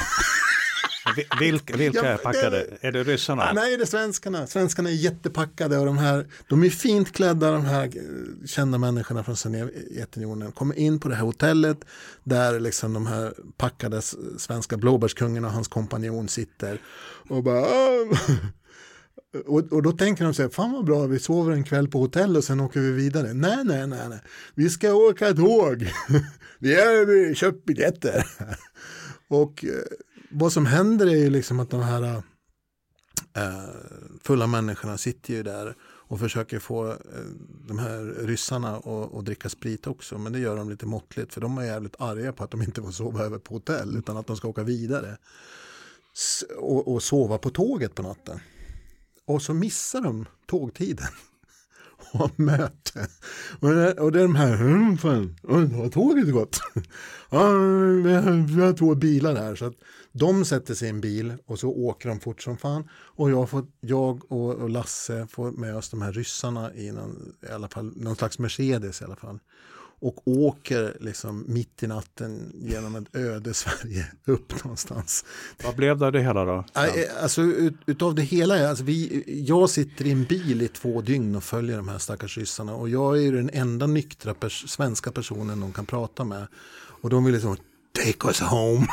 [1.16, 2.66] Vi- Vilka, vilka är packade?
[2.80, 3.52] Är det ryssarna?
[3.54, 4.46] Nej, det är svenskarna.
[4.46, 9.24] Svenskarna är jättepackade och de här, de är fint klädda, de här eh, kända människorna
[9.24, 10.52] från Sovjetunionen.
[10.52, 11.78] Kommer in på det här hotellet
[12.24, 14.02] där liksom de här packade
[14.38, 16.80] svenska blåbärskungen och hans kompanjon sitter
[17.28, 18.06] och bara "Ah."
[19.46, 22.36] Och, och då tänker de sig, fan vad bra, vi sover en kväll på hotell
[22.36, 23.34] och sen åker vi vidare.
[23.34, 24.20] Nej, nej, nej, nej.
[24.54, 25.92] vi ska åka tåg.
[26.58, 28.26] vi har köpt biljetter.
[29.28, 29.70] och eh,
[30.30, 32.22] vad som händer är ju liksom att de här
[33.36, 33.68] eh,
[34.22, 36.96] fulla människorna sitter ju där och försöker få eh,
[37.68, 40.18] de här ryssarna att, att dricka sprit också.
[40.18, 42.82] Men det gör de lite måttligt för de är jävligt arga på att de inte
[42.82, 45.16] får sova över på hotell utan att de ska åka vidare.
[46.14, 48.40] S- och, och sova på tåget på natten.
[49.28, 51.06] Och så missar de tågtiden.
[52.12, 53.08] Och har möte.
[53.60, 56.60] Och det, och det är de här, "Mm, fan, undrar har tåget gått?
[57.30, 57.48] Ja,
[58.04, 59.54] vi har, två bilar här.
[59.54, 59.74] Så att
[60.12, 62.88] de sätter sig i en bil och så åker de fort som fan.
[62.92, 67.32] Och jag, får, jag och, och Lasse får med oss de här ryssarna i någon,
[67.48, 69.38] i alla fall, någon slags Mercedes i alla fall.
[70.00, 75.24] Och åker liksom mitt i natten genom ett öde Sverige upp någonstans.
[75.64, 76.64] Vad blev det av det hela då?
[76.74, 81.00] Eh, Alltså ut, utav det hela, alltså vi, jag sitter i en bil i två
[81.00, 85.12] dygn och följer de här stackars ryssarna och jag är den enda nyktra pers svenska
[85.12, 86.46] personen de kan prata med.
[87.00, 87.56] Och de vill liksom
[87.92, 88.86] Take us home.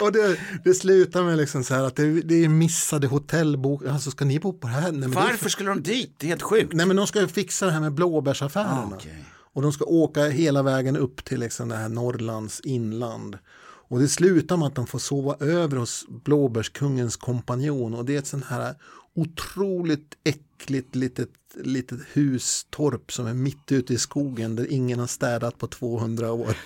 [0.00, 3.86] och det, det slutar med liksom så här att det, det är missade hotellbok.
[3.86, 4.92] Alltså ska ni bo på det här?
[4.92, 6.14] Nej, Varför skulle de dit?
[6.18, 6.72] Det är helt sjukt.
[6.72, 8.88] Nej men de ska ju fixa det här med blåbärsaffärerna.
[8.92, 9.24] Ah, okej.
[9.54, 13.38] Och de ska åka hela vägen upp till liksom det här Norrlands inland.
[13.88, 17.94] Och det slutar med att de får sova över hos blåbärskungens kompanjon.
[17.94, 18.74] Och det är ett sånt här
[19.14, 25.58] otroligt äckligt litet, litet hustorp som är mitt ute i skogen där ingen har städat
[25.58, 26.56] på 200 år.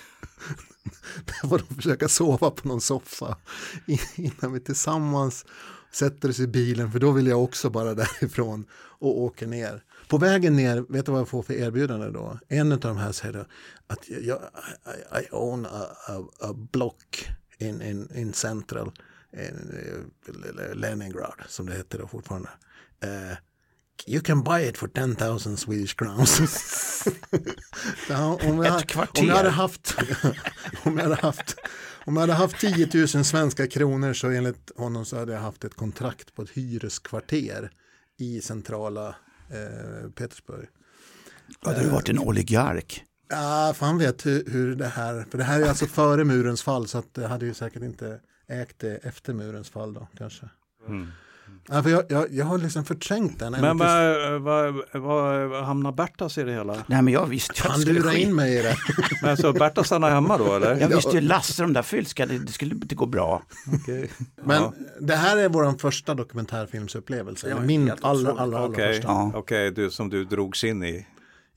[1.25, 3.37] Där får de försöka sova på någon soffa
[4.17, 5.45] innan vi tillsammans
[5.91, 9.85] sätter oss i bilen för då vill jag också bara därifrån och åker ner.
[10.09, 12.39] På vägen ner, vet du vad jag får för erbjudande då?
[12.49, 13.45] En av de här säger då
[13.87, 14.39] att jag,
[15.13, 18.93] I, I own a, a, a block in, in, in central
[19.33, 19.75] in,
[20.29, 22.49] eh, Leningrad som det heter då fortfarande.
[23.01, 23.37] Eh,
[24.07, 26.41] you can buy it for 10,000 Swedish crowns.
[28.43, 29.23] om, jag, Ett kvarter.
[29.23, 29.95] om jag hade haft
[30.85, 31.57] om jag hade haft
[32.05, 35.65] om jag hade haft 10 000 svenska kronor så enligt honom så hade jag haft
[35.65, 37.71] ett kontrakt på ett hyreskvarter
[38.19, 39.09] i centrala
[39.51, 40.69] eh, Petersburg.
[41.61, 43.05] Hade du varit en oligark?
[43.29, 46.63] Ja, för han vet hur, hur det här, för det här är alltså före murens
[46.63, 50.49] fall så att det hade ju säkert inte ägt det efter murens fall då kanske.
[51.71, 53.53] Ja, för jag, jag, jag har liksom förträngt den.
[53.53, 56.77] Men vad, vad, vad hamnar Bertas i det hela?
[56.87, 58.23] Nej men jag visste ju att Han ske.
[58.23, 58.77] in mig i det.
[59.23, 60.81] Men så Berta stannar hemma då eller?
[60.81, 63.43] Jag visste ju Lasse, de där fylska, det, det skulle inte gå bra.
[63.83, 64.11] Okej.
[64.45, 64.73] Men Ja.
[65.01, 67.49] det här är vår första dokumentärfilmsupplevelse.
[67.49, 69.09] Ja, min allra, allra, allra Okej, första.
[69.09, 69.33] Ja.
[69.35, 71.07] Okej, du som du drogs in i.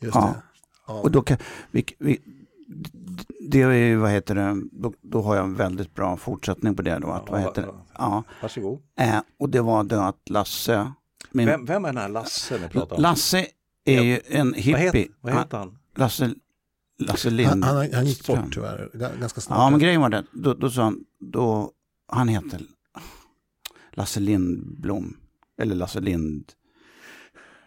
[0.01, 0.21] Just Ja.
[0.21, 0.41] det.
[0.87, 0.93] Ja.
[0.93, 1.37] Och då kan,
[1.71, 2.19] vi, vi,
[3.49, 6.81] det är ju, vad heter det, då, då har jag en väldigt bra fortsättning på
[6.81, 7.07] det då.
[7.11, 7.73] Att, Ja, vad heter det?
[7.97, 8.23] ja.
[8.41, 8.81] Varsågod.
[8.99, 10.91] eh, och det var då att Lasse,
[11.31, 13.01] min, Vem, vem är den här Lasse ni pratar om?
[13.01, 13.45] Lasse
[13.85, 14.77] är ju en vad, hippie.
[14.77, 15.77] heter, vad Han- heter han?
[15.95, 16.33] Lasse,
[16.99, 17.63] Lasse han, Lind.
[17.63, 19.59] han, han gick bort tyvärr, ga- ganska snabbt.
[19.59, 21.71] Ja, men grejen var det, då, då sa han, då,
[22.07, 22.61] han heter
[23.91, 25.17] Lasse Lindblom,
[25.61, 26.51] eller Lasse Lind.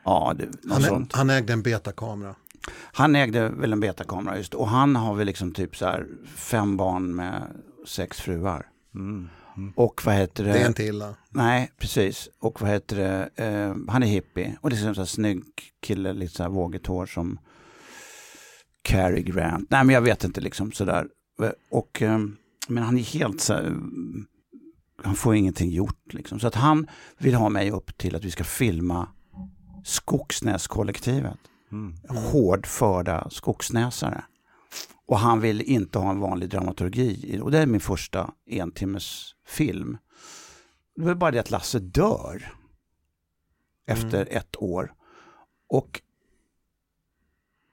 [0.04, 1.12] Ja, det, han, sånt.
[1.12, 2.34] han ägde en betakamera.
[2.72, 6.76] Han ägde väl en betakamera just och han har väl liksom typ så här fem
[6.76, 7.42] barn med
[7.86, 8.66] sex fruar.
[8.94, 9.28] Mm.
[9.74, 10.52] Och vad heter det?
[10.52, 11.14] Det är inte illa.
[11.30, 12.28] Nej, precis.
[12.38, 13.44] Och vad heter det?
[13.44, 15.44] Eh, han är hippie och det är en sån här snygg
[15.82, 17.38] kille, lite så här vågigt hår som
[18.82, 19.70] Cary Grant.
[19.70, 21.06] Nej, men jag vet inte liksom sådär.
[21.70, 22.18] Och, eh,
[22.68, 24.26] men han är helt så här, mm,
[25.02, 26.40] han får ingenting gjort liksom.
[26.40, 26.86] Så att han
[27.18, 29.08] vill ha mig upp till att vi ska filma
[29.84, 31.38] Skogsnäskollektivet
[31.74, 31.94] Mm.
[32.08, 34.24] hårdförda skogsnäsare.
[35.06, 37.40] Och han vill inte ha en vanlig dramaturgi.
[37.42, 39.98] Och det är min första entimmes film.
[40.96, 42.52] Det är bara det att Lasse dör
[43.86, 44.94] efter ett år.
[45.68, 46.00] Och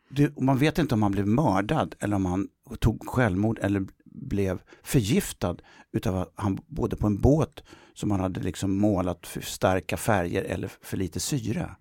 [0.10, 2.48] det, man vet inte om han blev mördad eller om han
[2.80, 5.58] tog självmord eller blev förgiftad
[5.92, 10.44] utav att han bodde på en båt som han hade liksom målat för starka färger
[10.44, 11.76] eller för lite syre.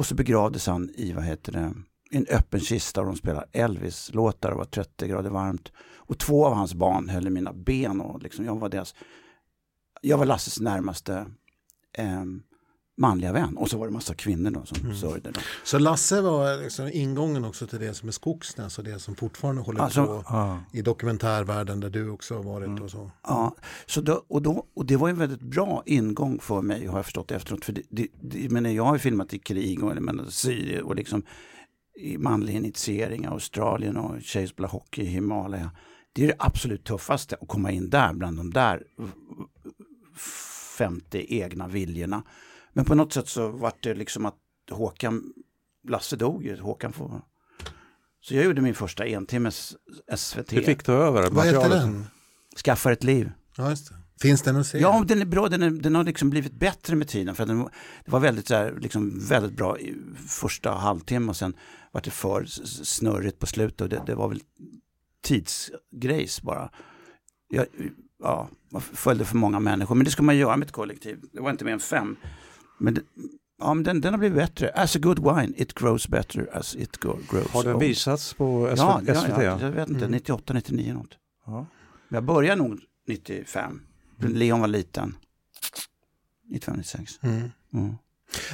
[0.00, 1.74] Och så begravdes han i, vad heter det,
[2.10, 5.72] en öppen kista och de spelade Elvis-låtar och var 30 grader varmt.
[5.94, 8.94] Och två av hans barn höll i mina ben och liksom, jag var deras,
[10.00, 11.26] jag var Lasses närmaste
[11.98, 12.24] eh,
[13.00, 13.56] manliga vän.
[13.56, 15.30] Och så var det massa kvinnor då som sörjde.
[15.30, 15.40] Då.
[15.64, 19.62] Så Lasse var liksom ingången också till det som är Skogsnäs och det som fortfarande
[19.62, 20.58] håller Alltså, på Ja.
[20.72, 22.82] i dokumentärvärlden där du också har varit Mm.
[22.82, 23.10] och så.
[23.22, 23.54] Ja,
[23.86, 27.04] så då, och, då, och det var en väldigt bra ingång för mig har jag
[27.04, 27.64] förstått efteråt.
[27.64, 30.84] För det, det, det, jag, menar, jag har ju filmat i krig och menar, Syrien
[30.84, 31.22] och liksom
[32.00, 35.70] i manlig initiering i Australien och tjejer spelar hockey i Himalaya.
[36.12, 38.82] Det är det absolut tuffaste att komma in där bland de där
[40.78, 42.22] 50 egna viljorna.
[42.72, 44.36] Men på något sätt så var det liksom att
[44.70, 45.32] Håkan,
[45.88, 47.22] Lasse dog ju, Håkan får...
[48.22, 49.76] Så jag gjorde min första entimmes
[50.16, 50.48] SVT.
[50.48, 52.06] Du fick ta över Vad heter den?
[52.64, 53.32] Skaffa ett liv.
[53.56, 53.94] Ja, just det.
[54.20, 54.78] Finns den att se?
[54.78, 55.48] Ja, den är bra.
[55.48, 57.34] Den, är, den har liksom blivit bättre med tiden.
[57.34, 57.70] För den, var-
[58.04, 59.96] det var väldigt, så här, liksom, väldigt bra i
[60.28, 61.56] första halvtimme och sen
[61.92, 62.44] var det för
[62.84, 63.80] snurrigt på slutet.
[63.80, 64.40] Och det, det var väl
[65.22, 66.70] tidsgrejs bara.
[67.48, 67.66] Jag,
[68.22, 69.94] ja, man följde för många människor.
[69.94, 71.20] Men det ska man göra med ett kollektiv.
[71.32, 72.16] Det var inte mer än fem.
[72.80, 72.98] Men,
[73.58, 74.68] ja, men den, den har blivit bättre.
[74.70, 77.82] As a good wine, it grows better as it go, grows Har den old.
[77.84, 79.28] visats på SV- Ja, ja, SVT?
[79.28, 80.00] ja, jag vet inte.
[80.04, 80.10] Mm.
[80.12, 81.18] 98, 99 något.
[81.46, 81.66] Ja.
[82.08, 83.80] Jag började nog 95.
[84.18, 85.16] Leon var liten.
[86.48, 87.18] 95, 96.
[87.22, 87.50] Mm.
[87.74, 87.94] Mm.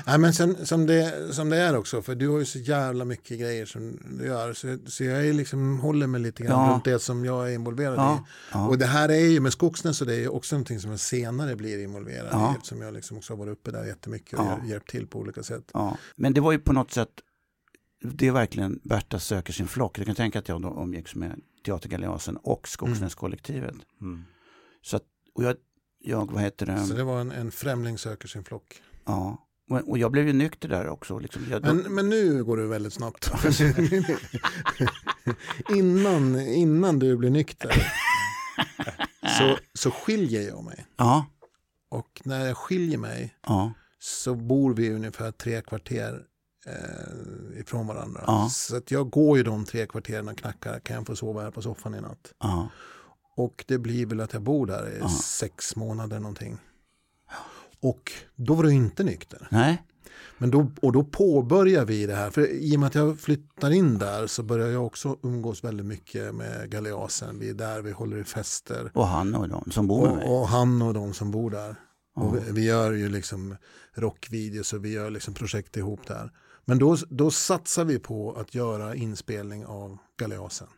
[0.07, 3.05] Nej, men sen, som, det, som det är också, för du har ju så jävla
[3.05, 4.53] mycket grejer som du gör.
[4.53, 6.75] Så, så jag är liksom, håller mig lite grann Ja.
[6.75, 8.31] runt det som jag är involverad Ja, i.
[8.53, 8.69] ja.
[8.69, 11.01] Och det här är ju med Skogsnäs och det är ju också någonting som jag
[11.01, 12.53] senare blir involverad Ja.
[12.53, 12.57] i.
[12.57, 14.61] Eftersom jag liksom också har varit uppe där jättemycket och Ja.
[14.67, 15.73] hjälpt till på olika sätt.
[16.17, 17.09] Men det var ju på något sätt,
[18.05, 19.99] det är verkligen Berta söker sin flock.
[19.99, 23.75] Jag kan tänka att jag då umgicks med Teatergaleasen och Skogsnäskollektivet.
[24.01, 24.25] Mm.
[24.83, 25.03] Så att,
[25.35, 25.57] och jag,
[25.99, 28.83] jag, vad heter det, Så det var en, en främling söker sin flock.
[29.05, 29.43] ja.
[29.69, 31.19] Och jag blev ju nykter där också.
[31.19, 31.47] Liksom.
[31.51, 33.31] Jag, då, Men, men nu går du väldigt snabbt.
[35.71, 37.93] innan, innan du blir nykter
[39.39, 40.87] så, så skiljer jag mig.
[40.97, 41.27] ja,
[41.91, 46.23] Och när jag skiljer mig ja, så bor vi ungefär tre kvarter
[46.67, 48.25] eh, ifrån varandra.
[48.27, 48.49] Ja.
[48.53, 50.81] Så att jag går ju de tre kvarteren och knackar.
[50.81, 52.33] Kan jag få sova här på soffan i natt?
[53.37, 56.59] Och det blir väl att jag bor där i sex månader någonting.
[57.83, 59.49] Och då var du inte nykter.
[59.51, 59.83] Nej,
[60.39, 62.31] Men då, och då påbörjar vi det här.
[62.31, 65.87] För i och med att jag flyttar in där så börjar jag också umgås väldigt
[65.87, 67.39] mycket med Galeasen.
[67.39, 68.91] Vi är där, vi håller i fester.
[68.95, 70.29] och han och de som bor med mig.
[70.29, 71.77] Och, och han och de som bor där.
[72.17, 73.57] Och vi, vi gör ju liksom
[73.95, 76.31] rockvideos och vi gör liksom projekt ihop där.
[76.65, 80.69] Men då, då satsar vi på att göra inspelning av Galeasen.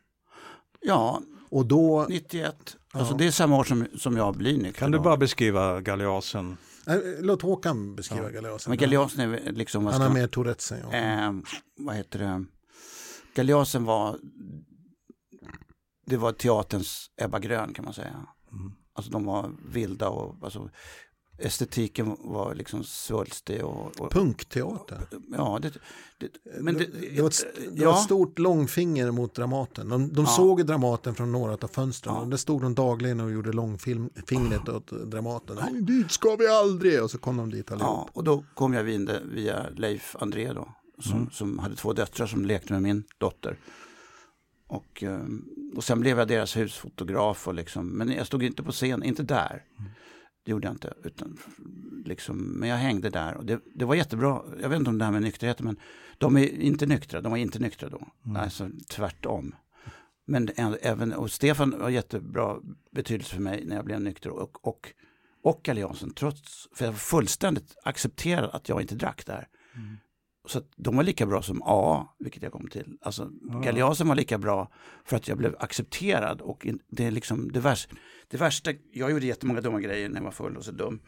[0.80, 2.76] Ja, Och då, 91.
[2.92, 4.80] Alltså det är samma år som, som jag blir nykter.
[4.80, 6.56] Kan du bara beskriva Galeasen?
[6.88, 8.70] Äh, låt Håkan beskriva Galeasen.
[8.70, 9.86] Men Galeasen är liksom...
[9.86, 10.94] Han har mer Tourettes än jag.
[10.94, 11.32] Eh,
[11.76, 12.44] vad heter det?
[13.34, 14.18] Galeasen var
[16.08, 18.26] det var teaterns Ebba Grön kan man säga.
[18.52, 18.72] Mm.
[18.92, 20.70] Alltså de var vilda och alltså,
[21.38, 24.98] estetiken var liksom svulstig och, och Punkteater.
[25.36, 25.72] ja, det,
[26.18, 26.28] det,
[26.60, 29.88] men det, Det var ett, det var ja, ett stort långfinger mot Dramaten.
[29.88, 30.30] De, de Ja.
[30.30, 32.14] såg Dramaten från några av fönstren.
[32.14, 32.24] Ja.
[32.24, 35.56] Där stod de dagligen och gjorde långfingret åt Dramaten.
[35.72, 37.02] Nej, dit ska vi aldrig!
[37.02, 37.90] Och så kom de dit allihop.
[37.90, 41.30] ja, och då kom jag via, via Leif André då, som, Mm.
[41.30, 43.58] som hade två döttrar som lekte med min dotter.
[44.66, 45.20] Och, eh,
[45.76, 49.22] och sen blev jag deras husfotograf och liksom, men jag stod inte på scen, inte
[49.22, 49.64] där.
[49.78, 49.90] Mm.
[50.48, 50.94] Det gjorde jag inte.
[51.04, 51.38] Utan,
[52.04, 54.42] liksom, men jag hängde där och det, det var jättebra.
[54.62, 55.76] Jag vet inte om det här med nykterheten, men
[56.18, 57.20] de är inte nyktra.
[57.20, 58.08] De var inte nyktra då.
[58.24, 58.36] Mm.
[58.36, 59.54] Alltså tvärtom.
[60.26, 60.50] Men
[60.82, 62.56] även, och Stefan var jättebra
[62.90, 64.30] betydelse för mig när jag blev nykter.
[64.30, 64.92] Och, och,
[65.42, 69.48] och Alliansen, trots, för jag var fullständigt accepterad att jag inte drack där.
[69.74, 69.96] Mm.
[70.48, 72.98] Så att de var lika bra som AA, vilket jag kom till.
[73.02, 73.30] Alltså,
[73.62, 74.72] Galeasen var lika bra
[75.04, 76.40] för att jag blev accepterad.
[76.40, 77.96] Och det är liksom det värsta,
[78.28, 81.00] det värsta, jag gjorde jättemånga dumma grejer när jag var full och så dum.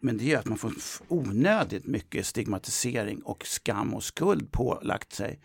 [0.00, 0.72] Men det är att man får
[1.08, 5.40] onödigt mycket stigmatisering och skam och skuld pålagt sig.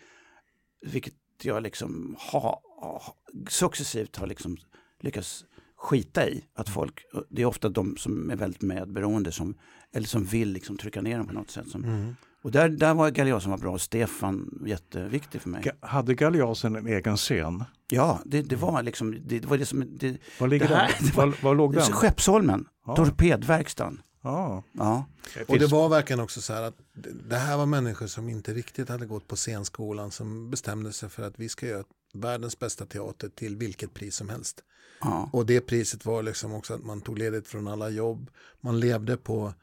[0.86, 3.02] Vilket jag liksom har, har
[3.48, 4.56] successivt har liksom
[5.00, 5.44] lyckats
[5.76, 6.44] skita i.
[6.54, 9.58] Att folk, det är ofta de som är väldigt medberoende som,
[9.92, 11.68] eller som vill liksom trycka ner dem på något sätt.
[11.68, 12.14] Som, Mm.
[12.44, 15.62] Och där, där var Galeasen var bra och Stefan jätteviktig för mig.
[15.62, 17.64] Ga- Hade Galeasen en egen scen?
[17.90, 20.94] Ja, det, det var liksom, det, det var det som, det, Var ligger Det här-
[20.98, 21.06] den?
[21.08, 21.92] det var- Var, var låg det den?
[21.92, 22.96] Skeppsholmen, Ja.
[22.96, 24.02] torpedverkstan.
[24.22, 24.62] Ja.
[24.72, 25.04] Ja,
[25.48, 28.54] Och det var verkligen också så här att det- det här var människor som inte
[28.54, 32.86] riktigt hade gått på scenskolan som bestämde sig för att vi ska göra världens bästa
[32.86, 34.60] teater till vilket pris som helst.
[35.00, 38.30] ja, Och det priset var liksom också att man tog ledigt från alla jobb.
[38.60, 39.54] Man levde på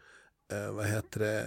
[0.52, 1.46] eh, vad heter det,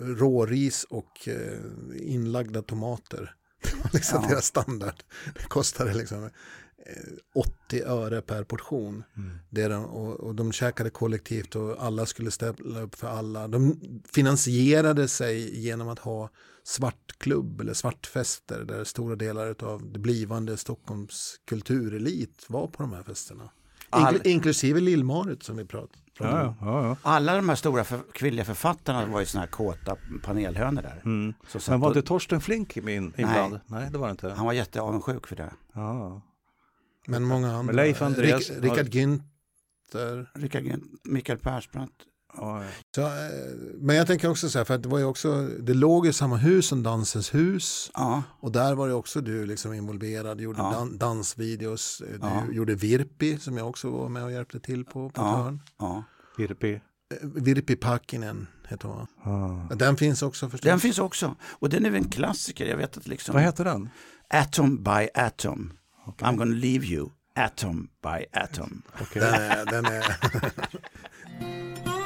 [0.00, 1.58] råris och eh,
[1.96, 3.34] inlagda tomater.
[3.62, 4.28] Det var liksom Ja.
[4.28, 5.02] deras standard.
[5.34, 6.30] Det kostade liksom eh,
[7.34, 9.02] 80 öre per portion.
[9.16, 9.38] Mm.
[9.50, 13.48] Det de, och, och de käkade kollektivt och alla skulle ställa upp för alla.
[13.48, 13.80] De
[14.12, 16.30] finansierade sig genom att ha
[16.64, 23.02] svartklubb eller svartfester där stora delar av det blivande Stockholms kulturelit var på de här
[23.02, 23.50] festerna.
[23.90, 25.98] All- Inkl- inklusive Lill-Marit som vi pratade.
[26.18, 26.96] Ja, ja, ja.
[27.02, 31.02] Alla de här stora för, kvinnliga författarna var ju såna här kåta panelhönor där.
[31.04, 31.34] Mm.
[31.68, 33.60] Men var inte Torsten Flink in, inblandad?
[33.66, 33.88] Nej.
[33.90, 34.30] det var det inte.
[34.30, 35.52] Han var jätteavundsjuk för det.
[35.72, 36.22] Ja.
[37.06, 37.62] Men många andra.
[37.62, 40.26] Men Leif Andreas Rickard Günther.
[40.34, 41.94] Rickard, Günt- Mikael Persbrandt.
[42.36, 42.70] Ja, ja.
[42.94, 43.08] Så, eh,
[43.78, 46.12] men jag tänker också så här, för att det var ju också, det låg i
[46.12, 47.90] samma hus som Dansens hus.
[47.94, 50.70] Ja, Och där var ju också du liksom involverad, gjorde Ja.
[50.70, 52.42] dan- dansvideos, du Ja.
[52.52, 55.60] gjorde Virpi som jag också var med och hjälpte till på, på hörn.
[55.78, 56.04] ja.
[56.38, 56.72] Virpi.
[56.74, 56.80] Eh,
[57.22, 59.06] Virpi Pakkinen heter hon.
[59.70, 59.76] Ja.
[59.76, 60.64] Den finns också förstås.
[60.70, 61.36] Den finns också.
[61.42, 62.66] Och den är väl en klassiker.
[62.66, 63.32] Jag vet att liksom...
[63.34, 63.88] Vad heter den?
[64.30, 65.72] Atom by atom.
[66.18, 67.08] I'm gonna leave you.
[67.36, 68.82] Atom by atom.
[69.00, 69.22] Okej.
[69.22, 70.04] Den är, den är...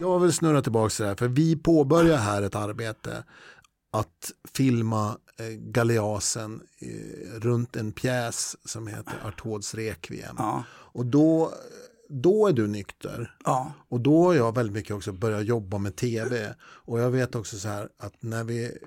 [0.00, 3.24] Jag vill snurra tillbaka till det här, för vi påbörjar här ett arbete
[3.92, 10.34] att filma eh, Galeasen eh, runt en pjäs som heter Artauds Requiem.
[10.38, 11.52] Ja, Och då,
[12.08, 13.36] då är du nykter.
[13.44, 16.54] ja, Och då har jag väldigt mycket också börjat jobba med tv.
[16.62, 18.78] Och jag vet också så här att när vi,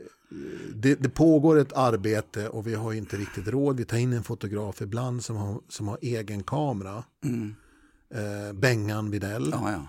[0.75, 3.77] det, det pågår ett arbete och vi har inte riktigt råd.
[3.77, 7.03] Vi tar in en fotograf ibland som har, som har egen kamera.
[7.23, 7.55] mm.
[8.13, 9.49] Eh, Bengan Videll.
[9.51, 9.87] ja, ja.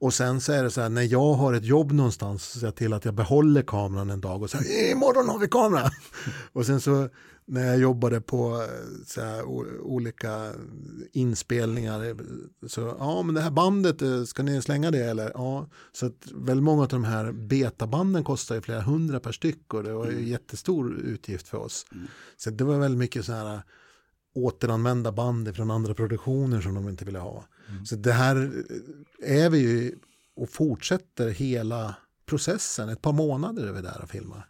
[0.00, 2.66] Och sen så är det så här när jag har ett jobb någonstans så ser
[2.66, 5.90] jag till att jag behåller kameran en dag och säger imorgon har vi kamera.
[6.52, 7.08] och sen så
[7.44, 8.66] när jag jobbade på
[9.06, 9.44] så här,
[9.80, 10.52] olika
[11.12, 12.16] inspelningar
[12.66, 16.64] så ja men det här bandet ska ni slänga det eller ja så att väldigt
[16.64, 20.28] många av de här betabanden kostar ju flera hundra per styck och det var ju
[20.28, 21.86] jättestor utgift för oss.
[22.36, 23.62] Så det var väldigt mycket så här
[24.34, 27.44] återanvända band från andra produktioner som de inte ville ha.
[27.84, 28.64] Så det här
[29.22, 29.98] är vi ju
[30.36, 31.94] och fortsätter hela
[32.26, 32.88] processen.
[32.88, 34.46] Ett par månader är vi där och filmar.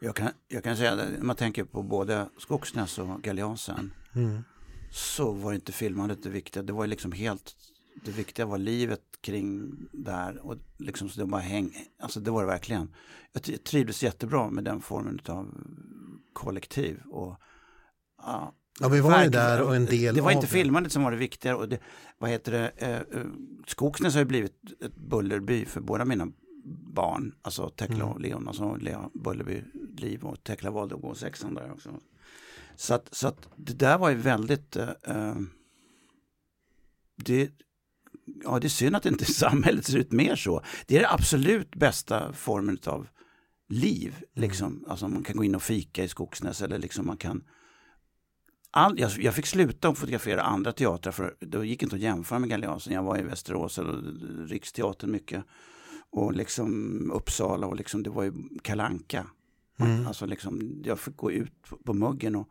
[0.00, 4.42] Jag, kan, jag kan säga att när man tänker på både Skogsnäs och Galeasen Mm.
[4.90, 6.62] så var inte filmandet det viktiga.
[6.62, 7.56] Det var ju liksom helt,
[8.04, 12.42] det viktiga var livet kring där och liksom så det var häng, alltså det var
[12.42, 12.94] det verkligen.
[13.32, 15.54] Jag trivdes jättebra med den formen av
[16.32, 17.40] kollektiv och
[18.22, 21.02] Ja, Ja, vi var ju där och en del Det var av inte filmandet som
[21.02, 21.56] var det viktiga.
[21.56, 21.78] Och det,
[22.18, 22.72] vad heter det?
[22.76, 23.26] Eh, eh,
[23.66, 24.52] Skogsnäs har ju blivit
[24.84, 26.28] ett bullerby för båda mina
[26.94, 27.34] barn.
[27.42, 28.08] Alltså Tekla Mm.
[28.08, 28.48] och Leon.
[28.48, 29.62] Alltså Lea Bullerby
[29.96, 31.90] Liv och Tekla valde att gå sexan där också.
[32.76, 34.76] Så att, så att det där var ju väldigt...
[34.76, 35.34] Eh, eh,
[37.16, 37.50] det,
[38.44, 40.62] ja, det är synd att inte samhället ser ut mer så.
[40.86, 43.08] Det är den absolut bästa formen av
[43.68, 44.14] liv.
[44.34, 44.84] Liksom.
[44.88, 47.44] Alltså man kan gå in och fika i Skogsnäs eller liksom man kan
[48.76, 52.38] All, jag, jag fick sluta att fotografera andra teatrar för det gick inte att jämföra
[52.38, 52.92] med Galeasen.
[52.92, 54.02] Jag var i Västerås eller
[54.46, 55.44] Riksteatern mycket
[56.10, 59.26] och liksom Uppsala och liksom det var ju kalanka.
[59.80, 60.06] Mm.
[60.06, 62.48] Alltså liksom, jag fick gå ut på, på muggen och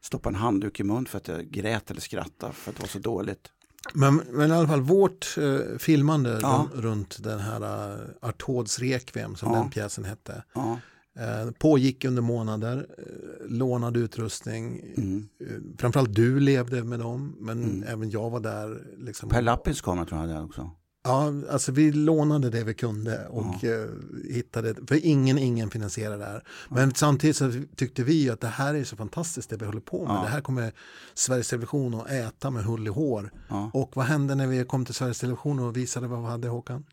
[0.00, 2.88] stoppa en handduk i mun för att jag grät eller skrattade för att det var
[2.88, 3.52] så dåligt.
[3.94, 6.68] Men, men i alla fall vårt eh, filmande Ja.
[6.74, 9.58] runt, den här uh, Artauds Requiem som Ja.
[9.58, 10.44] den pjäsen hette.
[10.52, 10.78] Ja.
[11.18, 13.04] Eh, pågick under månader, eh,
[13.48, 14.80] lånad utrustning.
[14.96, 15.28] Mm.
[15.40, 15.46] Eh,
[15.78, 17.82] framförallt du levde med dem, men Mm.
[17.88, 18.82] även jag var där.
[18.98, 19.28] Liksom.
[19.28, 20.70] Per Lappins kamera tror jag hade också.
[21.04, 23.88] Ja, alltså vi lånade det vi kunde och eh,
[24.30, 26.44] hittade, för ingen, ingen finansierade det här.
[26.70, 30.06] Men samtidigt så tyckte vi att det här är så fantastiskt det vi håller på
[30.06, 30.22] med.
[30.22, 30.72] Det här kommer
[31.14, 33.30] Sveriges Television att äta med hull i hår.
[33.72, 36.84] Och vad hände när vi kom till Sveriges Television och visade vad vi hade Håkan?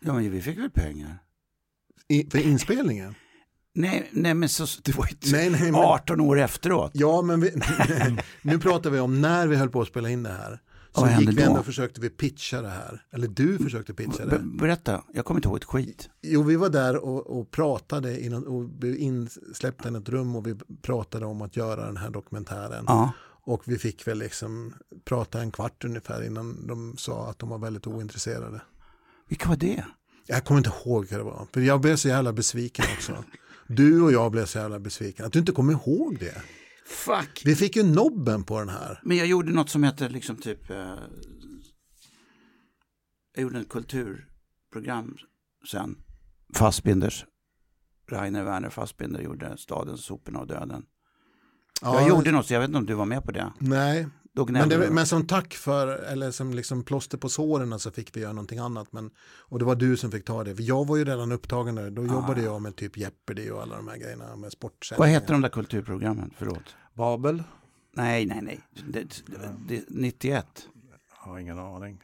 [0.00, 1.18] ja, men vi fick väl pengar.
[2.08, 3.14] I, för inspelningen?
[3.74, 6.90] Nej, nej men så, det var ju Nej, nej, men- 18 år efteråt.
[6.94, 7.50] Ja, men vi,
[8.42, 10.60] nu pratar vi om när vi höll på att spela in det här.
[10.94, 11.42] Så Vad gick vi då?
[11.42, 13.02] ändå och försökte vi pitcha det här.
[13.10, 14.38] Eller du försökte pitcha det.
[14.38, 16.08] berätta, jag kommer inte ihåg ett skit.
[16.22, 20.46] Jo, vi var där och, och pratade innan, och blev insläppta i ett rum och
[20.46, 22.84] vi pratade om att göra den här dokumentären.
[22.88, 23.12] Ja.
[23.42, 27.58] Och vi fick väl liksom prata en kvart ungefär innan de sa att de var
[27.58, 28.60] väldigt ointresserade.
[29.28, 29.84] Vilka var det?
[30.26, 33.24] Jag kommer inte ihåg vad det var, för jag blev så jävla besviken också.
[33.68, 36.42] Du och jag blev så jävla besviken, att du inte kommer ihåg det.
[36.86, 37.42] Fuck.
[37.44, 39.00] Vi fick ju nobben på den här.
[39.02, 40.94] Men jag gjorde något som hette liksom typ eh,
[43.34, 45.16] Jag gjorde ett kulturprogram
[45.70, 45.96] sen
[46.54, 47.24] Fassbinders
[48.10, 50.84] Rainer Werner Fassbinder gjorde Staden, soporna och döden.
[51.82, 53.52] Ja, Jag gjorde något så jag vet inte om du var med på det.
[53.58, 54.08] Nej,
[54.44, 58.20] men, det, men som tack för, eller som liksom plåster på såren så fick vi
[58.20, 58.92] göra någonting annat.
[58.92, 60.56] Men, och det var du som fick ta det.
[60.56, 61.90] För jag var ju redan upptagen där.
[61.90, 65.06] Då jobbade jag med typ Jeopardy och alla de här grejerna med sportsändningar.
[65.06, 66.30] Vad heter de där kulturprogrammen?
[66.38, 66.76] Förlåt.
[66.94, 67.42] Babel?
[67.92, 68.60] Nej, nej, nej.
[68.88, 70.46] Det, det, det, 91.
[71.10, 72.02] Jag har ingen aning.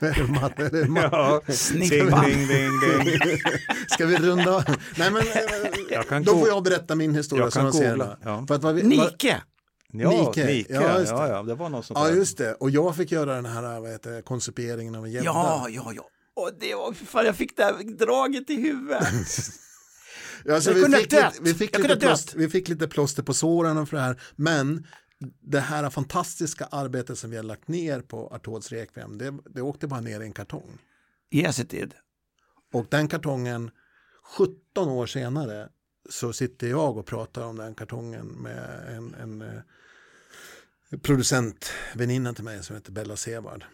[0.00, 3.38] Ja, ding, ding, ding, ding.
[3.88, 4.64] Ska vi runda?
[4.98, 7.88] Nej men eh, Jag kan då får jag berätta min historia Jag som kan ser
[7.90, 8.44] googla, ja.
[8.48, 9.42] För att vad vi, Nike!
[9.92, 10.44] Ja, Nike.
[10.46, 10.74] Nike.
[10.74, 11.28] Ja, Ja, just det.
[11.28, 13.90] ja, det var något sånt ja just det, och jag fick göra den här vad
[13.90, 15.24] heter, koncipieringen av en gädda.
[15.24, 16.02] Ja, ja, ja.
[16.36, 19.02] Och det var, fan, jag fick det här draget i huvudet.
[20.44, 21.32] Ja, så Jag vi, kunde fick ha dött.
[21.34, 24.20] lite, vi, fick lite plåster, vi fick lite plåster på såren för det här.
[24.36, 24.86] Men
[25.40, 29.86] det här fantastiska arbetet som vi har lagt ner på Artauds Requiem, det, det åkte
[29.86, 30.78] bara ner i en kartong.
[31.30, 31.94] Yes it did.
[32.72, 33.70] Och den kartongen,
[34.36, 35.68] 17 år senare,
[36.10, 42.64] så sitter jag och pratar om den kartongen med en, en eh, producentväninna till mig
[42.64, 43.64] som heter Bella Sevard.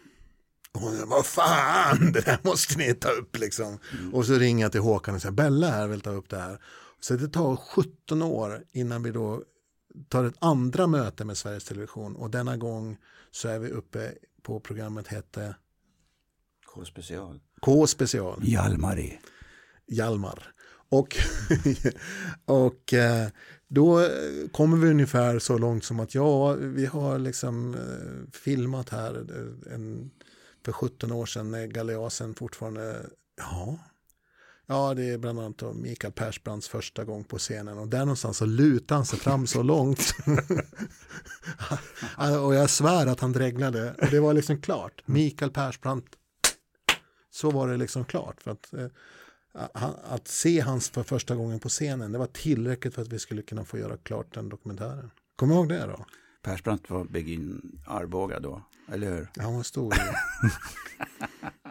[0.71, 3.79] Och hon säger, vad fan, det där måste ni ta upp liksom.
[4.13, 6.61] Och så ringer jag till Håkan och säger, Bella här vill ta upp det här.
[6.99, 9.43] Så det tar 17 år innan vi då
[10.09, 12.15] tar ett andra möte med Sveriges Television.
[12.15, 12.97] Och denna gång
[13.31, 15.55] så är vi uppe på programmet hette
[16.65, 17.39] K-special.
[17.61, 18.39] K special.
[18.43, 19.19] Hjalmari.
[19.87, 20.55] Hjalmar.
[20.89, 21.17] Och,
[22.45, 23.27] och eh,
[23.67, 24.09] då
[24.51, 29.73] kommer vi ungefär så långt som att ja, vi har liksom eh, filmat här eh,
[29.73, 30.11] en,
[30.65, 33.05] för 17 år sedan när Galeasen fortfarande,
[33.37, 33.79] ja,
[34.67, 38.45] ja det är bland annat Mikael Persbrandts första gång på scenen och där någonstans så
[38.45, 40.13] lutar han sig fram så långt.
[42.43, 45.01] och jag svär att han dreglade och det var liksom klart.
[45.05, 46.07] Mikael Persbrandt,
[47.31, 48.41] så var det liksom klart.
[48.41, 48.87] För att, eh,
[50.03, 53.41] att se hans för första gången på scenen, det var tillräckligt för att vi skulle
[53.41, 55.11] kunna få göra klart den dokumentären.
[55.35, 56.05] Kom ihåg det då?
[56.41, 59.29] Persbrandt var Begin Arboga då, eller hur?
[59.37, 59.93] Han var stor.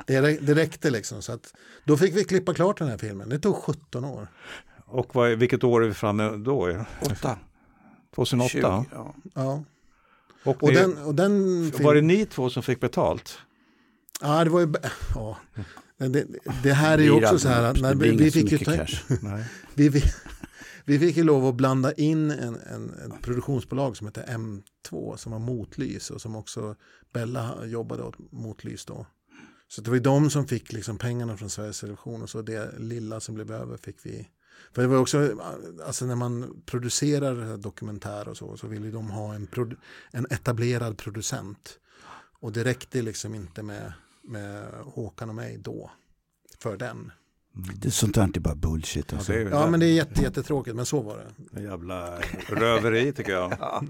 [0.07, 1.23] det, det räckte liksom.
[1.23, 3.29] Så att, då fick vi klippa klart den här filmen.
[3.29, 4.29] Det tog 17 år.
[4.87, 6.85] Och vad, vilket år är vi framme då?
[7.03, 7.39] Åtta.
[8.15, 8.49] 2008?
[8.49, 8.61] 20,
[8.93, 9.15] ja.
[9.35, 9.65] Ja.
[10.45, 13.39] Och, Och ni, den, och den var det film- ni två som fick betalt?
[14.21, 14.73] Ja, det var ju...
[15.15, 15.39] Ja.
[15.97, 16.27] Det,
[16.63, 18.73] det här är ju också så här att blir vi, vi, fick ju ta.
[19.23, 19.45] Nej.
[19.75, 20.03] vi, vi,
[20.85, 25.33] vi fick ju lov att blanda in en, en, ett produktionsbolag som heter M2 som
[25.33, 26.77] var Motlys och som också
[27.13, 29.07] Bella jobbade åt Motlys då.
[29.75, 32.79] Så det var ju de som fick liksom pengarna från Sveriges Television och så det
[32.79, 34.29] lilla som blev över fick vi.
[34.73, 35.41] För det var också,
[35.87, 39.49] alltså när man producerar dokumentär och så, så vill ju de ha en,
[40.11, 41.79] en etablerad producent.
[42.41, 45.91] Och det räckte liksom inte med, med Håkan och mig då,
[46.59, 47.13] för den.
[47.75, 49.13] Det är sånt där är bara bullshit.
[49.13, 49.33] Ja, Alltså.
[49.33, 51.59] det är Ja men det är jätte, jättetråkigt, men så var det.
[51.59, 52.19] en jävla
[52.49, 53.57] röveri tycker jag.
[53.61, 53.83] Ja,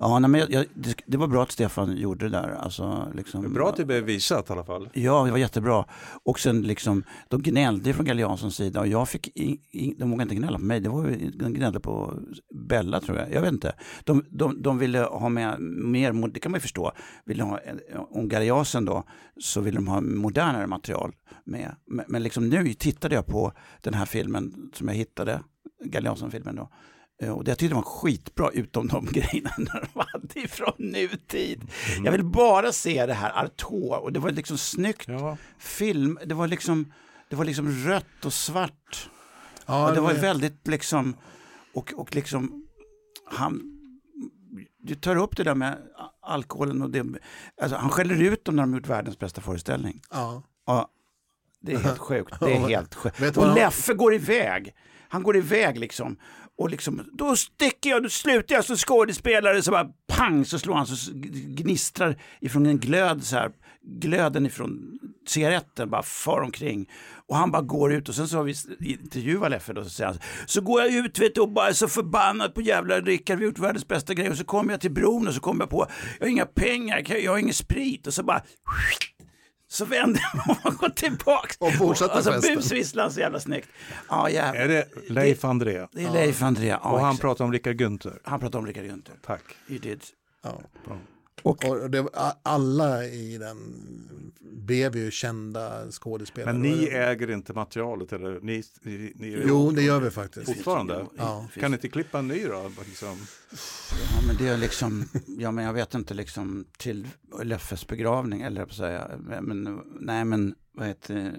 [0.00, 2.48] nej, men jag, jag, det, det var bra att Stefan gjorde det där.
[2.48, 4.88] Alltså, liksom, bra att det blev visat i alla fall.
[4.92, 5.84] Ja, det var jättebra.
[6.24, 10.10] Och sen liksom, de gnällde från Galle Janssons sida och jag fick, i, i, de
[10.10, 12.14] vågade inte gnälla på mig, det var de gnällde på
[12.68, 13.72] Bella tror jag, jag vet inte.
[14.04, 16.92] De, de, de ville ha med mer, det kan man ju förstå,
[17.24, 17.80] ville ha, en-
[18.10, 19.04] om Galle Janson då,
[19.40, 21.12] så ville de ha modernare material
[21.44, 21.76] med.
[21.86, 25.40] Men, men liksom nu tittade jag på den här filmen som jag hittade,
[25.84, 26.70] Galle Jansson-filmen då.
[27.22, 31.62] Eh, Och det jag tyckte var skitbra utom de grejerna de hade ifrån nutid.
[32.04, 36.18] Jag vill bara se det här Artaud och det var liksom snyggt Ja, film.
[36.26, 36.92] Det var liksom,
[37.30, 39.10] det var liksom rött och svart.
[39.66, 41.16] Ja, och det var det- väldigt liksom,
[41.74, 42.66] och, och liksom,
[43.30, 43.62] han,
[44.78, 45.78] du tar upp det där med
[46.22, 47.04] alkoholen och det,
[47.62, 50.00] alltså han skäller ut dem när de gjort världens bästa föreställning.
[50.10, 50.42] Ja.
[50.66, 50.88] Ja,
[51.60, 52.40] det är helt sjukt.
[52.40, 53.20] Det är helt sjukt.
[53.20, 54.74] Vet Och Leffe går iväg.
[55.08, 56.16] Han går iväg liksom.
[56.58, 59.62] Och liksom, då sticker jag, då slutar jag som skådespelare.
[59.62, 63.50] Så bara pang så slår han så gnistrar ifrån en glöd så här.
[63.88, 64.98] Glöden ifrån
[65.28, 66.90] cigaretten bara far omkring.
[67.28, 68.54] Och han bara går ut och sen så har vi
[68.92, 71.72] intervjuat Leffe då så säger han så går jag ut vet du, och bara är
[71.72, 74.80] så förbannad på jävla Rickard, vi har gjort världens bästa grej och så kommer jag
[74.80, 75.86] till bron och så kommer jag på
[76.18, 78.42] jag har inga pengar, jag har ingen sprit och så bara
[79.76, 81.54] så vänder man och går tillbaka.
[81.58, 82.54] Och fortsätter alltså, festen.
[82.56, 83.68] busvisslan så jävla snyggt.
[84.08, 84.60] Ja, jävlar.
[84.62, 85.86] är det Leif André?
[85.92, 86.66] Det är Leif André.
[86.66, 87.20] Ja, Och han exakt.
[87.20, 88.18] pratar om Rickard Günther.
[88.24, 89.12] han pratar om Rickard Günther.
[89.26, 89.42] Tack.
[89.68, 90.00] You did.
[90.42, 90.60] Ja.
[91.42, 92.06] Och, Och det,
[92.42, 93.56] alla i den
[94.40, 96.52] blev ju kända skådespelare.
[96.52, 98.40] Men ni äger inte materialet eller?
[98.40, 100.46] Ni, ni, ni Jo, det gör vi faktiskt.
[100.46, 101.06] fortfarande?
[101.16, 101.48] Ja.
[101.54, 102.70] Kan ni inte klippa en ny då?
[102.88, 103.16] Liksom?
[103.90, 107.08] ja, men det är liksom, ja men jag vet inte liksom till
[107.42, 109.10] Leffes begravning eller jag på att säga.
[109.40, 111.32] Men, nej men vad heter det?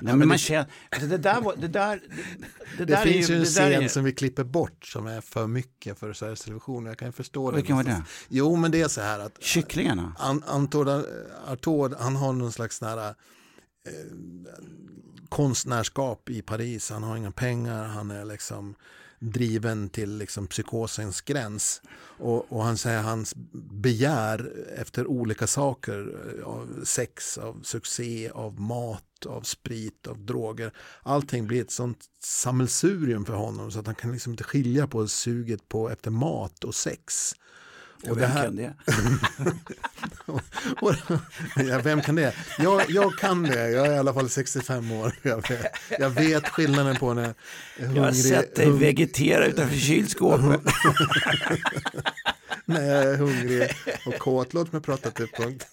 [0.00, 2.00] Nej, men man känner, alltså det där var, det där,
[2.78, 5.46] det, det där finns ju en scen är, som vi klipper bort som är för
[5.46, 6.86] mycket för Sveriges Television.
[6.86, 7.56] Jag kan förstå det.
[7.56, 8.02] Vilken var det?
[8.28, 10.16] Jo, men det är så här att Kycklingarna?
[10.18, 11.04] An- Anton
[11.46, 13.12] Artaud, han har någon slags här, eh,
[15.28, 16.90] konstnärskap i Paris.
[16.90, 18.74] Han har inga pengar, han är liksom
[19.22, 21.82] driven till liksom psykosens gräns.
[22.18, 23.34] Och, och han säger hans
[23.70, 30.72] begär efter olika saker, eh, av sex, av succé, av mat, av sprit, av droger.
[31.02, 35.08] Allting blir ett sånt sammelsurium för honom så att han kan liksom inte skilja på
[35.08, 37.34] suget på efter mat och sex.
[38.10, 38.74] Och vem kan det?
[40.80, 40.94] Och,
[41.56, 42.34] ja, vem kan det?
[42.58, 45.12] Jag, jag kan det, jag är i alla fall 65 år.
[45.22, 45.66] Jag vet,
[45.98, 47.34] jag vet skillnaden på när
[47.78, 50.60] hungrig, Jag har sett dig hung- vegetera utanför kylskåpet.
[52.64, 53.70] när jag är hungrig
[54.06, 54.54] och kåt.
[54.54, 55.66] Låt mig prata till punkt.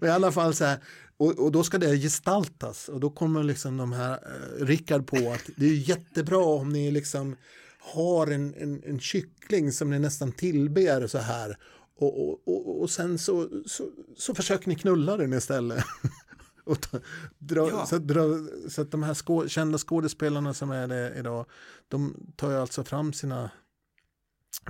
[0.00, 0.78] Men i alla fall så här,
[1.16, 5.16] och, och då ska det gestaltas och då kommer liksom de här eh, Rickard på
[5.32, 7.36] att det är jättebra om ni liksom
[7.84, 11.56] har en, en, en kyckling som ni nästan tillber så här
[11.96, 15.84] och, och, och, och sen så, så, så försöker ni knulla den istället.
[16.64, 16.98] och ta,
[17.38, 17.86] dra, Ja.
[17.86, 18.22] så, dra,
[18.68, 21.46] så att de här skå, kända skådespelarna som är det idag,
[21.88, 23.50] de tar ju alltså fram sina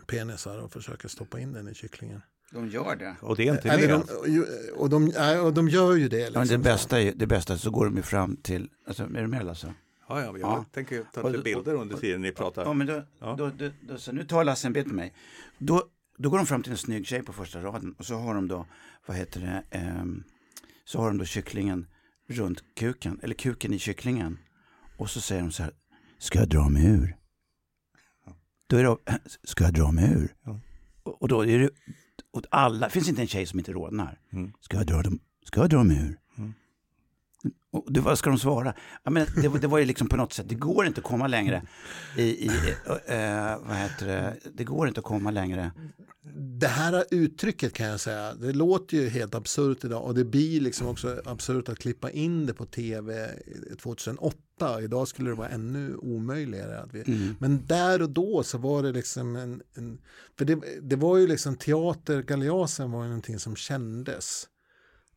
[0.06, 2.22] penisar och försöker stoppa in den i kycklingen.
[2.52, 3.16] De gör det.
[3.20, 4.06] Och det är inte Eller med.
[4.24, 4.44] de,
[4.74, 5.12] och, de,
[5.44, 6.18] och de gör ju det.
[6.18, 6.62] Ja, men Liksom.
[6.62, 9.46] det, bästa är, det bästa så går de ju fram till, alltså, är du med
[9.46, 9.74] Lasse?
[10.12, 10.64] Ja, ja, jag Ja.
[10.72, 12.64] tänker ta lite bilder under tiden ni pratar.
[12.64, 13.34] Ja, men då, Ja.
[13.38, 15.14] Då, då, då, så nu tar Lasse en bild på mig.
[15.58, 15.84] Då,
[16.18, 18.48] då går de fram till en snygg tjej på första raden och så har de
[18.48, 18.66] då,
[19.06, 20.24] vad heter det, ehm,
[20.84, 21.86] så har de då kycklingen
[22.28, 24.38] runt kuken, eller kuken i kycklingen.
[24.96, 25.72] Och så säger de så här,
[26.18, 27.16] ska jag dra mig ur?
[28.66, 28.96] Då är det,
[29.44, 30.34] ska jag dra mig ur?
[30.44, 30.60] Ja.
[31.02, 31.70] Och, och då är det,
[32.30, 34.20] och alla, finns inte en tjej som inte rodnar.
[34.32, 34.52] Mm.
[34.60, 36.18] Ska jag dra, dem, ska jag dra mig ur?
[37.72, 38.74] Och det, vad ska de svara?
[39.04, 41.06] Ja, men det, var- det var ju liksom på något sätt, det går inte att
[41.06, 41.62] komma längre
[42.16, 42.46] i, i
[43.06, 45.72] eh, vad heter det, det går inte att komma längre.
[46.60, 50.60] Det här uttrycket kan jag säga, det låter ju helt absurt idag och det blir
[50.60, 53.30] liksom också absurt att klippa in det på tv
[53.82, 54.82] 2008.
[54.82, 56.78] Idag skulle det vara ännu omöjligare.
[56.80, 57.36] Att vi, Mm.
[57.38, 59.98] Men där och då så var det liksom en, en
[60.38, 64.48] för det, det var ju liksom teater, galeasen var ju någonting som kändes.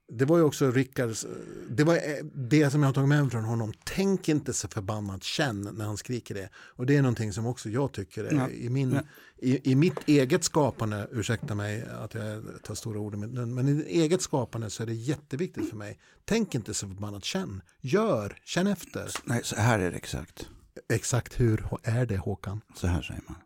[0.08, 1.26] Det var ju också Rickards,
[1.70, 3.74] det var eh, det som jag har tagit med mig från honom.
[3.84, 6.50] Tänk inte så förbannat, känn när han skriker det.
[6.56, 8.50] Och det är någonting som också jag tycker är Ja.
[8.50, 9.02] i, min, Ja.
[9.38, 13.54] i, i mitt eget skapande, ursäkta mig att jag tar stora ord i min mun,
[13.56, 16.00] men i eget skapande så är det jätteviktigt för mig.
[16.26, 19.10] Tänk inte så förbannat, känn, gör, känn efter.
[19.24, 20.50] Nej, så här är det exakt.
[20.90, 22.62] Exakt hur är det Håkan?
[22.76, 23.38] Så här säger man.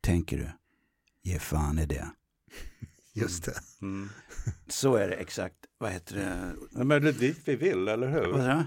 [0.00, 0.50] Tänker du,
[1.30, 2.08] ge fan i det.
[3.12, 3.54] Just det.
[3.82, 4.08] Mm.
[4.68, 5.56] Så är det exakt.
[5.78, 6.52] Vad heter det?
[6.70, 8.32] Nej, Men det är dit vi vill, eller Vad hur?
[8.32, 8.66] säger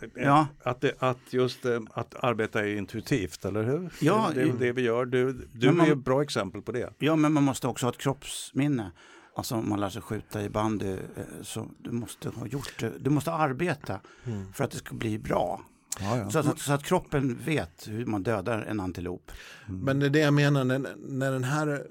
[0.00, 0.20] du?
[0.22, 0.46] Ja.
[0.62, 3.92] Att, det, att just eh, att arbeta är intuitivt, eller hur?
[4.00, 5.06] Ja, det, det är det vi gör.
[5.06, 6.92] Du, du man- är ett bra exempel på det.
[6.98, 8.92] Ja, men man måste också ha ett kroppsminne.
[9.36, 10.98] Alltså om man lär sig skjuta i bandy eh,
[11.42, 12.92] så du måste ha gjort det.
[12.98, 14.52] Du måste arbeta Mm.
[14.52, 15.62] för att det ska bli bra.
[16.00, 16.30] Ja, ja.
[16.30, 19.32] Så att, så att kroppen vet hur man dödar en antilop.
[19.66, 21.86] Men det är det jag menar när, när den här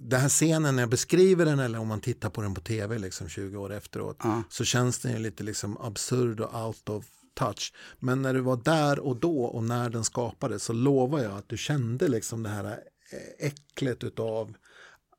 [0.00, 2.98] den här scenen när jag beskriver den eller om man tittar på den på tv
[2.98, 4.42] liksom 20 år efteråt Ja.
[4.50, 7.72] så känns den ju lite liksom absurd och out of touch.
[7.98, 11.48] Men när du var där och då och när den skapades så lovar jag att
[11.48, 14.54] du kände liksom det här eh, äcklet utav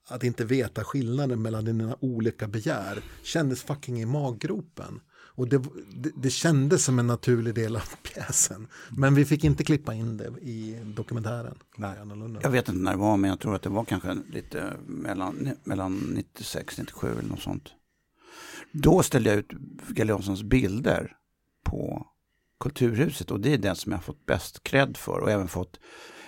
[0.09, 4.99] att inte veta skillnaden mellan dina olika begär kändes fucking i maggropen.
[5.37, 5.63] Och det,
[5.95, 8.67] det, det kändes som en naturlig del av pjäsen.
[8.89, 11.55] Men vi fick inte klippa in det i dokumentären.
[11.75, 11.95] Nej.
[12.41, 15.49] Jag vet inte när det var, men jag tror att det var kanske lite mellan,
[15.63, 17.69] mellan 96 97 eller något sånt.
[18.71, 19.51] Då ställde jag ut
[19.87, 21.15] Galeassons bilder
[21.63, 22.07] på
[22.59, 25.79] Kulturhuset och det är den som jag har fått bäst cred för och även fått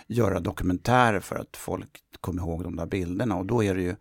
[0.08, 1.90] göra dokumentärer för att folk
[2.22, 3.96] kommer ihåg de där bilderna och då är det ju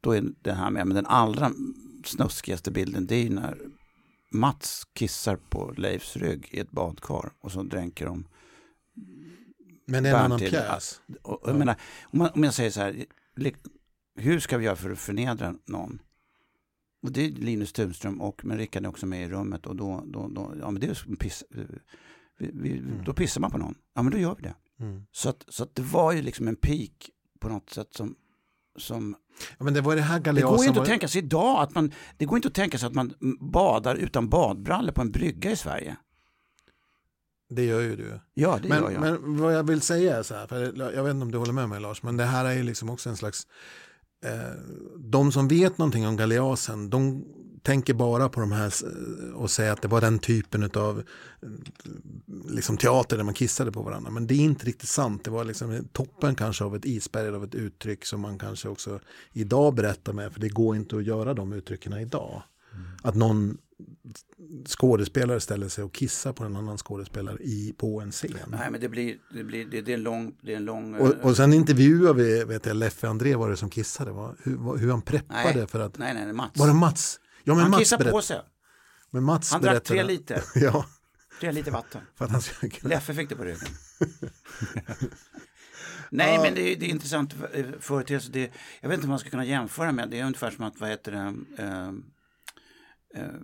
[0.00, 1.52] då är det här med, men den allra
[2.04, 3.58] snuskigaste bilden det är ju när
[4.34, 8.28] Mats kissar på Leifs rygg i ett badkar och så dränker de
[9.86, 11.00] Men det är en annan pjäs.
[11.22, 13.04] och, jag menar, om, man, om jag säger så här,
[14.16, 16.02] hur ska vi göra för att förnedra någon?
[17.02, 20.04] Och det är Linus Tunström och men Rickard är också med i rummet och då,
[20.06, 21.44] då, då ja men det är piss,
[22.38, 23.74] vi, vi, då pissar man på någon.
[23.94, 24.54] Ja men då gör vi det.
[24.80, 25.06] Mm.
[25.12, 28.16] Så att, så att det var ju liksom en peak på något sätt som,
[28.76, 29.16] som
[29.58, 31.62] Ja, men det var det här det går ju inte var- att tänka sig idag
[31.62, 33.14] att man, det går inte att tänka sig att man
[33.52, 35.96] badar utan badbrallor på en brygga i Sverige.
[37.50, 38.20] Det gör ju du.
[38.34, 39.00] Ja, det Men, gör jag.
[39.00, 40.62] men vad jag vill säga är så här, för
[40.94, 42.90] jag vet inte om du håller med mig Lars, men det här är ju liksom
[42.90, 43.46] också en slags
[44.24, 44.30] eh,
[44.98, 47.24] de som vet någonting om Galeasen, de
[47.64, 48.84] tänker bara på de här s-
[49.34, 51.02] och säger att det var den typen av
[52.48, 54.10] liksom teater där man kissade på varandra.
[54.10, 55.24] Men det är inte riktigt sant.
[55.24, 59.00] Det var liksom toppen kanske av ett isberg av ett uttryck som man kanske också
[59.32, 60.32] idag berättar med.
[60.32, 62.42] För det går inte att göra de uttrycken idag.
[63.02, 63.58] Att någon
[64.66, 68.30] skådespelare ställer sig och kissar på en annan skådespelare i, på en scen.
[68.48, 70.94] Nej, men det blir, det blir, det, det är en lång, det är en lång...
[70.94, 74.10] Och, eh, och sen intervjuar vi vet jag, Leffe André var det som kissade.
[74.12, 75.98] Var, hur, hur han preppade nej, för att...
[75.98, 76.58] nej, nej, Mats.
[76.58, 77.20] Var det Mats?
[77.44, 78.40] Ja men han Mats kissar på sig.
[79.10, 80.42] men Mats Han drack tre liter.
[80.54, 80.86] Ja,
[81.40, 82.00] Tre liter vatten.
[82.82, 83.68] Leffe fick det på ryggen.
[86.10, 88.30] Nej, men det är, det är intressant eh, företeelse.
[88.32, 90.10] Det, jag vet inte vad man ska kunna jämföra med.
[90.10, 91.88] Det är ungefär som att, vad heter det, eh,
[93.14, 93.34] eh,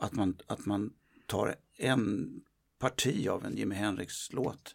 [0.00, 0.90] att, man, att man
[1.26, 2.30] tar en
[2.78, 4.74] parti av en Jimi Hendrix-låt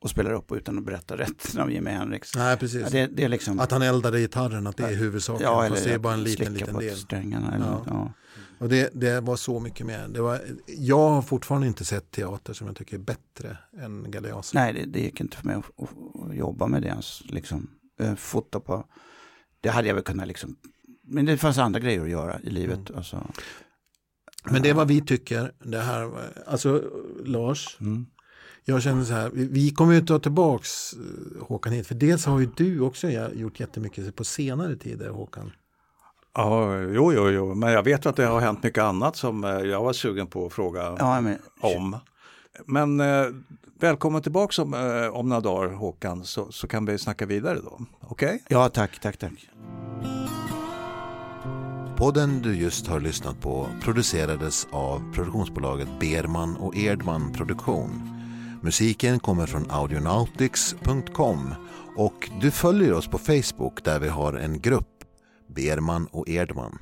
[0.00, 2.34] och spelar upp utan att berätta rätten av Jimi Hendrix.
[2.36, 2.82] Nej, precis.
[2.82, 3.58] Ja, det, det är liksom...
[3.60, 5.42] Att han eldade gitarren, att det är huvudsaken.
[5.42, 6.96] ja, fast det är bara en liten, liten del.
[6.96, 7.54] strängarna.
[7.54, 7.82] Eller, Ja.
[7.86, 8.12] ja.
[8.58, 10.08] Och det, det var så mycket mer.
[10.08, 14.60] Det var, jag har fortfarande inte sett teater som jag tycker är bättre än Galeasen.
[14.62, 17.22] Nej, det, det gick inte för mig att, att, att jobba med det ens.
[17.24, 17.70] Liksom.
[18.00, 18.84] Eh, Fota på,
[19.60, 20.56] det hade jag väl kunnat liksom,
[21.02, 22.90] men det fanns andra grejer att göra i livet.
[22.96, 23.26] Alltså.
[24.44, 25.52] Men det är vad vi tycker.
[25.64, 26.10] Det här,
[26.46, 26.82] alltså
[27.24, 28.06] Lars, Mm.
[28.68, 31.86] Jag känner så här, vi, kommer ju ta tillbaks eh, Håkan hit.
[31.86, 35.52] För dels har ju du också gjort jättemycket på senare tider Håkan.
[36.34, 39.50] Ja, jo, jo, jo, men jag vet att det har hänt mycket annat som eh,
[39.50, 41.96] jag var sugen på att fråga Ja, men, om.
[42.66, 43.26] Men eh,
[43.80, 47.80] välkommen tillbaka om, eh, om några dagar Håkan, så, så kan vi snacka vidare då.
[48.00, 48.42] Okej?
[48.48, 49.48] ja, tack, tack, tack.
[51.96, 58.17] Podden du just har lyssnat på producerades av produktionsbolaget Berman och Erdman Produktion.
[58.62, 61.54] Musiken kommer från audionautics.com
[61.96, 65.04] och du följer oss på Facebook där vi har en grupp
[65.48, 66.78] Berman och Erdman.